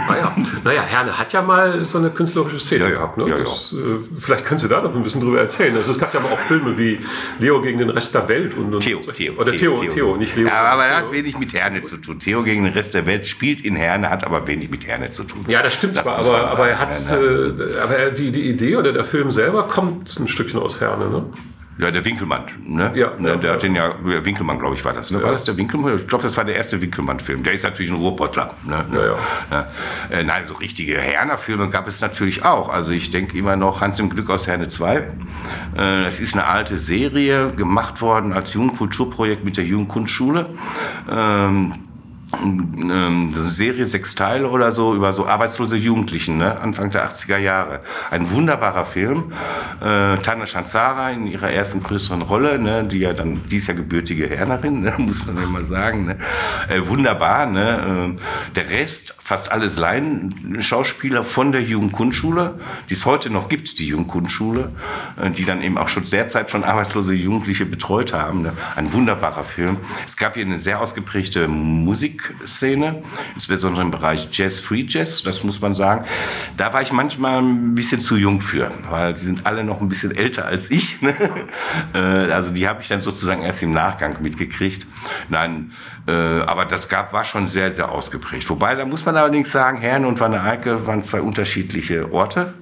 [0.08, 0.34] Naja,
[0.64, 3.18] naja Herne hat ja mal so eine künstlerische Szene ja, ja, gehabt.
[3.18, 3.28] Ne?
[3.28, 5.76] Ja, das, äh, vielleicht kannst du da noch ein bisschen drüber erzählen.
[5.76, 6.98] Also es gab ja aber auch Filme wie
[7.38, 8.56] Leo gegen den Rest der Welt.
[8.56, 9.34] Und, und Theo, Theo.
[9.34, 10.48] Oder Theo, Theo, Theo, nicht Leo.
[10.48, 12.18] Aber er hat wenig mit Herne zu tun.
[12.18, 15.24] Theo gegen den Rest der Welt spielt in Herne, hat aber wenig mit Herne zu
[15.24, 15.44] tun.
[15.48, 18.92] Ja, das stimmt das zwar, aber, aber er hat, äh, aber die, die Idee oder
[18.92, 21.26] der Film selber kommt ein Stückchen aus Herne, ne?
[21.78, 22.46] Ja, der Winkelmann.
[22.66, 22.92] Ne?
[22.96, 23.54] Ja, ne, der ja.
[23.54, 25.12] hat den ja, Winkelmann, glaube ich, war das.
[25.12, 25.22] Ne?
[25.22, 25.96] War das der Winkelmann?
[25.96, 27.44] Ich glaube, das war der erste Winkelmann-Film.
[27.44, 28.54] Der ist natürlich ein Ruhrpottler.
[28.64, 28.84] Ne?
[29.50, 29.66] Ja.
[30.10, 32.68] Äh, nein, so richtige Herner-Filme gab es natürlich auch.
[32.68, 34.96] Also ich denke immer noch Hans im Glück aus Herne 2.
[34.96, 35.04] Äh,
[35.76, 40.46] das ist eine alte Serie, gemacht worden als Jugendkulturprojekt mit der Jugendkunstschule.
[41.08, 41.74] Ähm,
[42.42, 46.58] eine Serie, sechs Teile oder so, über so arbeitslose Jugendlichen, ne?
[46.60, 47.80] Anfang der 80er Jahre.
[48.10, 49.32] Ein wunderbarer Film.
[49.80, 52.84] Äh, Tana Shansara in ihrer ersten größeren Rolle, ne?
[52.84, 54.94] die ja dann, die ist ja gebürtige Hernerin, ne?
[54.98, 56.06] muss man ja mal sagen.
[56.06, 56.18] Ne?
[56.68, 57.46] Äh, wunderbar.
[57.46, 58.16] Ne?
[58.16, 62.58] Äh, der Rest, fast alles Laien-Schauspieler von der Jugendkunstschule,
[62.88, 64.72] die es heute noch gibt, die Jugendkunstschule,
[65.20, 68.42] äh, die dann eben auch schon derzeit schon arbeitslose Jugendliche betreut haben.
[68.42, 68.52] Ne?
[68.76, 69.78] Ein wunderbarer Film.
[70.06, 73.02] Es gab hier eine sehr ausgeprägte Musik Musikszene,
[73.34, 76.04] insbesondere im Bereich Jazz, Free Jazz, das muss man sagen.
[76.56, 79.88] Da war ich manchmal ein bisschen zu jung für, weil die sind alle noch ein
[79.88, 80.98] bisschen älter als ich.
[81.08, 81.14] Ne?
[81.94, 84.84] Äh, also die habe ich dann sozusagen erst im Nachgang mitgekriegt.
[85.28, 85.70] Nein,
[86.08, 88.50] äh, aber das gab, war schon sehr, sehr ausgeprägt.
[88.50, 92.54] Wobei, da muss man allerdings sagen, Herne und Wanne Eickel waren zwei unterschiedliche Orte.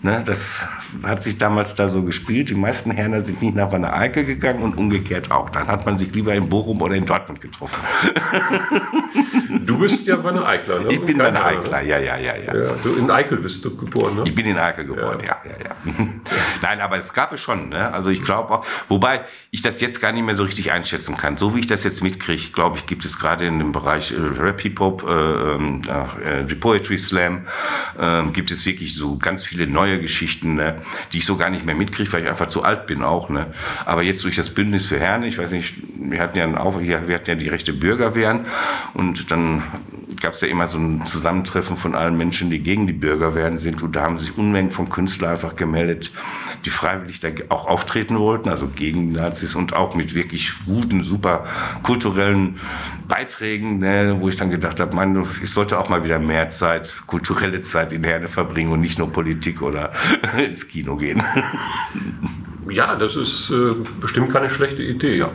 [0.00, 0.64] Ne, das
[1.02, 2.50] hat sich damals da so gespielt.
[2.50, 5.50] Die meisten Herner sind nicht nach Wanne Eickel gegangen und umgekehrt auch.
[5.50, 7.82] Dann hat man sich lieber in Bochum oder in Dortmund getroffen.
[9.68, 10.88] Du bist ja Wanne Eikler, ne?
[10.92, 12.72] Ich bin Wanne Eikler, ja, ja, ja, ja, ja.
[12.82, 14.24] Du in Eickel bist du geboren, ne?
[14.26, 15.74] Ich bin in Eickel geboren, ja, ja, ja.
[15.84, 16.08] ja.
[16.62, 17.92] Nein, aber es gab es schon, ne?
[17.92, 19.20] Also ich glaube auch, wobei
[19.50, 21.36] ich das jetzt gar nicht mehr so richtig einschätzen kann.
[21.36, 24.16] So wie ich das jetzt mitkriege, glaube ich, gibt es gerade in dem Bereich äh,
[24.16, 25.82] Rap Hip Hop, äh, ähm,
[26.24, 27.46] äh, die Poetry Slam,
[27.98, 30.80] äh, gibt es wirklich so ganz viele neue neue Geschichten, ne,
[31.12, 33.28] die ich so gar nicht mehr mitkriege, weil ich einfach zu alt bin auch.
[33.28, 33.46] Ne.
[33.84, 36.96] Aber jetzt durch das Bündnis für Herne, ich weiß nicht, wir hatten ja, auch, wir
[36.96, 38.46] hatten ja die rechte Bürgerwehren
[38.94, 39.62] und dann
[40.20, 43.82] gab es ja immer so ein Zusammentreffen von allen Menschen, die gegen die Bürgerwehren sind
[43.82, 46.10] und da haben sich Unmengen von Künstlern einfach gemeldet,
[46.64, 51.44] die freiwillig da auch auftreten wollten, also gegen Nazis und auch mit wirklich guten, super
[51.82, 52.58] kulturellen
[53.06, 56.94] Beiträgen, ne, wo ich dann gedacht habe, man, ich sollte auch mal wieder mehr Zeit,
[57.06, 59.77] kulturelle Zeit in Herne verbringen und nicht nur Politik oder
[60.38, 61.22] ins Kino gehen.
[62.68, 65.16] Ja, das ist äh, bestimmt keine schlechte Idee.
[65.16, 65.30] Ja.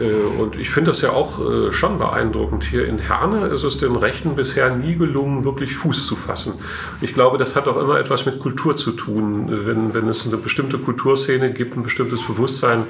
[0.00, 2.64] Äh, und ich finde das ja auch äh, schon beeindruckend.
[2.64, 6.54] Hier in Herne ist es den Rechten bisher nie gelungen, wirklich Fuß zu fassen.
[7.00, 9.46] Ich glaube, das hat auch immer etwas mit Kultur zu tun.
[9.66, 12.84] Wenn, wenn es eine bestimmte Kulturszene gibt, ein bestimmtes Bewusstsein,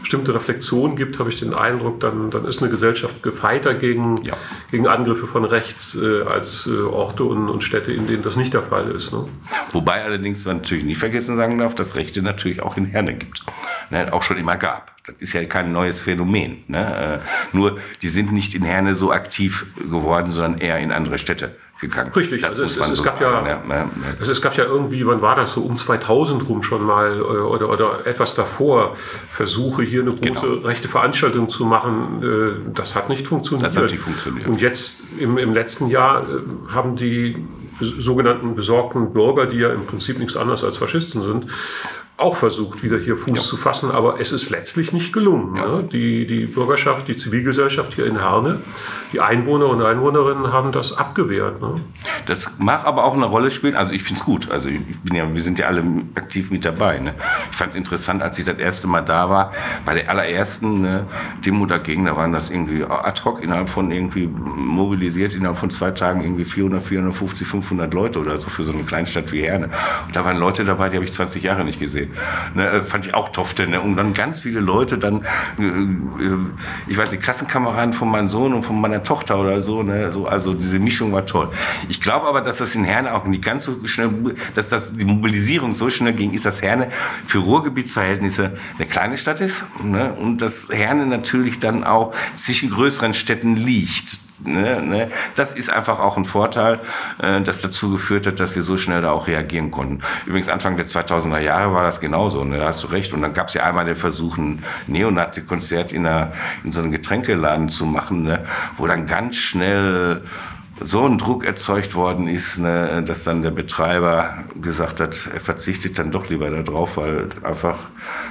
[0.00, 4.36] bestimmte Reflexion gibt, habe ich den Eindruck, dann, dann ist eine Gesellschaft gefeiter gegen, ja.
[4.70, 8.54] gegen Angriffe von rechts äh, als äh, Orte und, und, Städte, in denen das nicht
[8.54, 9.12] der Fall ist.
[9.12, 9.26] Ne?
[9.72, 13.42] Wobei allerdings man natürlich nicht vergessen sagen darf, dass Rechte natürlich auch in Herne gibt.
[13.90, 14.97] Ne, auch schon immer gab.
[15.10, 16.64] Das ist ja kein neues Phänomen.
[16.68, 17.22] Ne?
[17.22, 21.56] Äh, nur die sind nicht in Herne so aktiv geworden, sondern eher in andere Städte
[21.80, 22.12] gegangen.
[22.12, 25.06] Richtig, das also es, es, so gab ja, ja, ja, also es gab ja irgendwie,
[25.06, 28.96] wann war das so, um 2000 rum schon mal äh, oder, oder etwas davor,
[29.30, 30.66] Versuche hier eine große genau.
[30.66, 32.22] rechte Veranstaltung zu machen.
[32.22, 33.66] Äh, das hat nicht funktioniert.
[33.66, 34.46] Das hat nicht funktioniert.
[34.46, 36.26] Und jetzt im, im letzten Jahr
[36.68, 37.36] haben die
[37.80, 41.46] sogenannten besorgten Bürger, die ja im Prinzip nichts anderes als Faschisten sind,
[42.18, 43.42] auch versucht, wieder hier Fuß ja.
[43.42, 45.56] zu fassen, aber es ist letztlich nicht gelungen.
[45.56, 45.76] Ja.
[45.78, 45.88] Ne?
[45.90, 48.60] Die, die Bürgerschaft, die Zivilgesellschaft hier in Herne,
[49.12, 51.60] die Einwohner und Einwohnerinnen haben das abgewehrt.
[51.60, 51.80] Ne?
[52.26, 53.74] Das mag aber auch eine Rolle spielen.
[53.74, 54.50] Also ich finde es gut.
[54.50, 55.82] Also ich bin ja, wir sind ja alle
[56.14, 56.98] aktiv mit dabei.
[56.98, 57.14] Ne?
[57.50, 59.52] Ich fand es interessant, als ich das erste Mal da war,
[59.84, 61.06] bei der allerersten ne,
[61.44, 65.90] Demo dagegen, da waren das irgendwie ad hoc innerhalb von irgendwie mobilisiert, innerhalb von zwei
[65.90, 69.70] Tagen irgendwie 400, 450, 500 Leute oder so für so eine Kleinstadt wie Herne.
[70.06, 72.10] Und da waren Leute dabei, die habe ich 20 Jahre nicht gesehen.
[72.54, 73.66] Ne, äh, fand ich auch tofte.
[73.66, 73.80] Ne?
[73.80, 75.24] Und dann ganz viele Leute, dann,
[75.58, 76.36] äh, äh,
[76.86, 79.82] ich weiß nicht, Klassenkameraden von meinem Sohn und von meiner Tochter oder so.
[79.82, 80.10] Ne?
[80.12, 81.48] so also diese Mischung war toll.
[81.88, 84.10] Ich glaube aber, dass das in Herne auch nicht ganz so schnell,
[84.54, 86.88] dass das die Mobilisierung so schnell ging, ist, dass Herne
[87.26, 90.14] für Ruhrgebietsverhältnisse eine kleine Stadt ist ne?
[90.14, 94.27] und dass Herne natürlich dann auch zwischen größeren Städten liegt.
[94.44, 96.78] Ne, ne, das ist einfach auch ein Vorteil,
[97.20, 100.00] äh, das dazu geführt hat, dass wir so schnell da auch reagieren konnten.
[100.26, 103.12] Übrigens Anfang der 2000er Jahre war das genauso, ne, da hast du recht.
[103.12, 106.06] Und dann gab es ja einmal den Versuch, ein Neonazi-Konzert in,
[106.62, 108.44] in so einem Getränkeladen zu machen, ne,
[108.76, 110.22] wo dann ganz schnell
[110.80, 115.98] so ein Druck erzeugt worden ist, ne, dass dann der Betreiber gesagt hat, er verzichtet
[115.98, 117.76] dann doch lieber darauf, weil einfach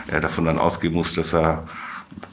[0.08, 1.64] er davon dann ausgehen muss, dass er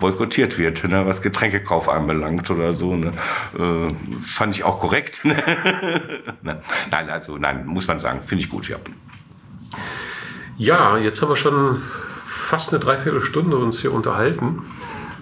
[0.00, 2.94] boykottiert wird, ne, was Getränkekauf anbelangt oder so.
[2.94, 3.12] Ne.
[3.58, 3.88] Äh,
[4.26, 5.22] fand ich auch korrekt.
[6.42, 6.60] Ne.
[6.90, 8.76] nein, also nein, muss man sagen, finde ich gut, ja.
[10.58, 11.82] Ja, jetzt haben wir schon
[12.26, 14.62] fast eine Dreiviertelstunde uns hier unterhalten.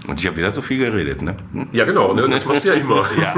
[0.09, 1.37] Und ich habe wieder so viel geredet, ne?
[1.71, 2.23] Ja, genau, ne?
[2.29, 3.07] das machst du ja immer.
[3.21, 3.35] ja.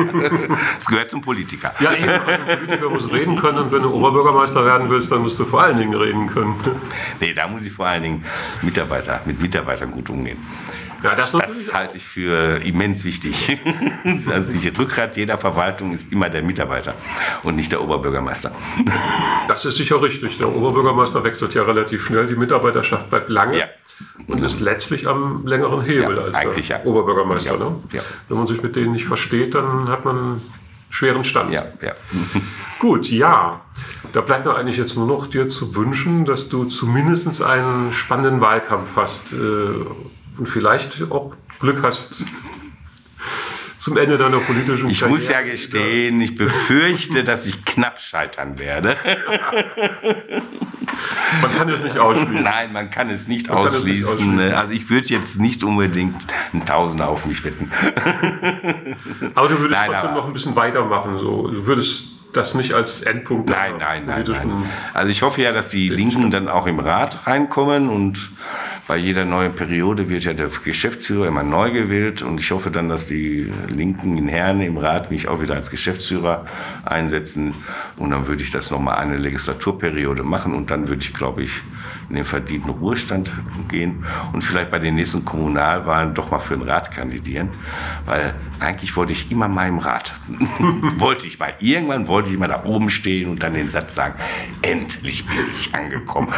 [0.76, 1.74] Das gehört zum Politiker.
[1.80, 2.08] Ja, eben.
[2.08, 5.44] Also ein Politiker muss reden können und wenn du Oberbürgermeister werden willst, dann musst du
[5.44, 6.54] vor allen Dingen reden können.
[7.20, 8.24] Nee, da muss ich vor allen Dingen
[8.62, 10.38] Mitarbeiter, mit Mitarbeitern gut umgehen.
[11.04, 13.58] Ja, das, das halte ich für immens wichtig.
[14.30, 16.94] also die Rückgrat jeder Verwaltung ist immer der Mitarbeiter
[17.42, 18.50] und nicht der Oberbürgermeister.
[19.46, 20.38] Das ist sicher richtig.
[20.38, 23.58] Der Oberbürgermeister wechselt ja relativ schnell, die Mitarbeiterschaft bleibt lange.
[23.58, 23.66] Ja.
[24.26, 26.84] Und ist letztlich am längeren Hebel ja, als der ja.
[26.84, 27.58] Oberbürgermeister.
[27.58, 27.76] Ne?
[28.28, 30.40] Wenn man sich mit denen nicht versteht, dann hat man
[30.88, 31.52] schweren Stand.
[31.52, 31.92] Ja, ja.
[32.78, 33.60] Gut, ja.
[34.12, 38.40] Da bleibt mir eigentlich jetzt nur noch dir zu wünschen, dass du zumindest einen spannenden
[38.40, 39.32] Wahlkampf hast.
[39.32, 39.36] Äh,
[40.38, 42.24] und vielleicht auch Glück hast
[43.78, 45.18] zum Ende deiner politischen Ich Karriere.
[45.18, 48.96] muss ja gestehen, ich befürchte, dass ich knapp scheitern werde.
[51.42, 52.42] man kann es nicht ausschließen.
[52.42, 53.84] Nein, man kann es nicht, man ausschließen.
[53.84, 54.54] Es nicht ausschließen.
[54.54, 57.70] Also ich würde jetzt nicht unbedingt einen Tausender auf mich wetten.
[59.34, 61.18] Aber du würdest nein, trotzdem noch ein bisschen weitermachen.
[61.18, 61.48] So.
[61.48, 63.50] Du würdest das nicht als Endpunkt.
[63.50, 64.64] Nein, nein, nein, nein.
[64.92, 68.30] Also ich hoffe ja, dass die Linken dann auch im Rat reinkommen und
[68.86, 72.90] bei jeder neuen Periode wird ja der Geschäftsführer immer neu gewählt und ich hoffe dann,
[72.90, 76.44] dass die Linken in Herren im Rat mich auch wieder als Geschäftsführer
[76.84, 77.54] einsetzen
[77.96, 81.62] und dann würde ich das nochmal eine Legislaturperiode machen und dann würde ich, glaube ich,
[82.10, 83.32] in den verdienten Ruhestand
[83.70, 84.04] gehen
[84.34, 87.48] und vielleicht bei den nächsten Kommunalwahlen doch mal für den Rat kandidieren,
[88.04, 90.14] weil eigentlich wollte ich immer mal im Rat.
[90.98, 91.54] wollte ich mal.
[91.58, 94.14] Irgendwann wollte ich mal da oben stehen und dann den Satz sagen,
[94.62, 96.28] endlich bin ich angekommen.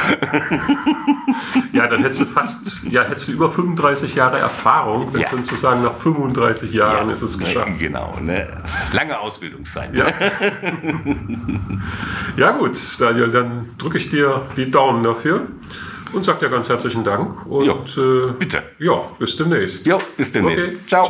[1.72, 5.28] ja, dann hättest du fast, ja, hättest du über 35 Jahre Erfahrung, dann ja.
[5.28, 7.78] könntest du sagen, nach 35 Jahren ja, ist es geschafft.
[7.78, 8.47] Genau, ne?
[8.93, 9.93] lange Ausbildungszeit.
[9.93, 9.99] Ne?
[9.99, 10.07] Ja.
[12.37, 15.47] ja gut, Daniel, dann drücke ich dir die Daumen dafür
[16.12, 17.47] und sage dir ganz herzlichen Dank.
[17.47, 18.62] Und jo, äh, bitte.
[18.78, 19.87] Ja, bis demnächst.
[19.87, 20.68] Jo, bis demnächst.
[20.68, 20.78] Okay.
[20.87, 21.05] Ciao.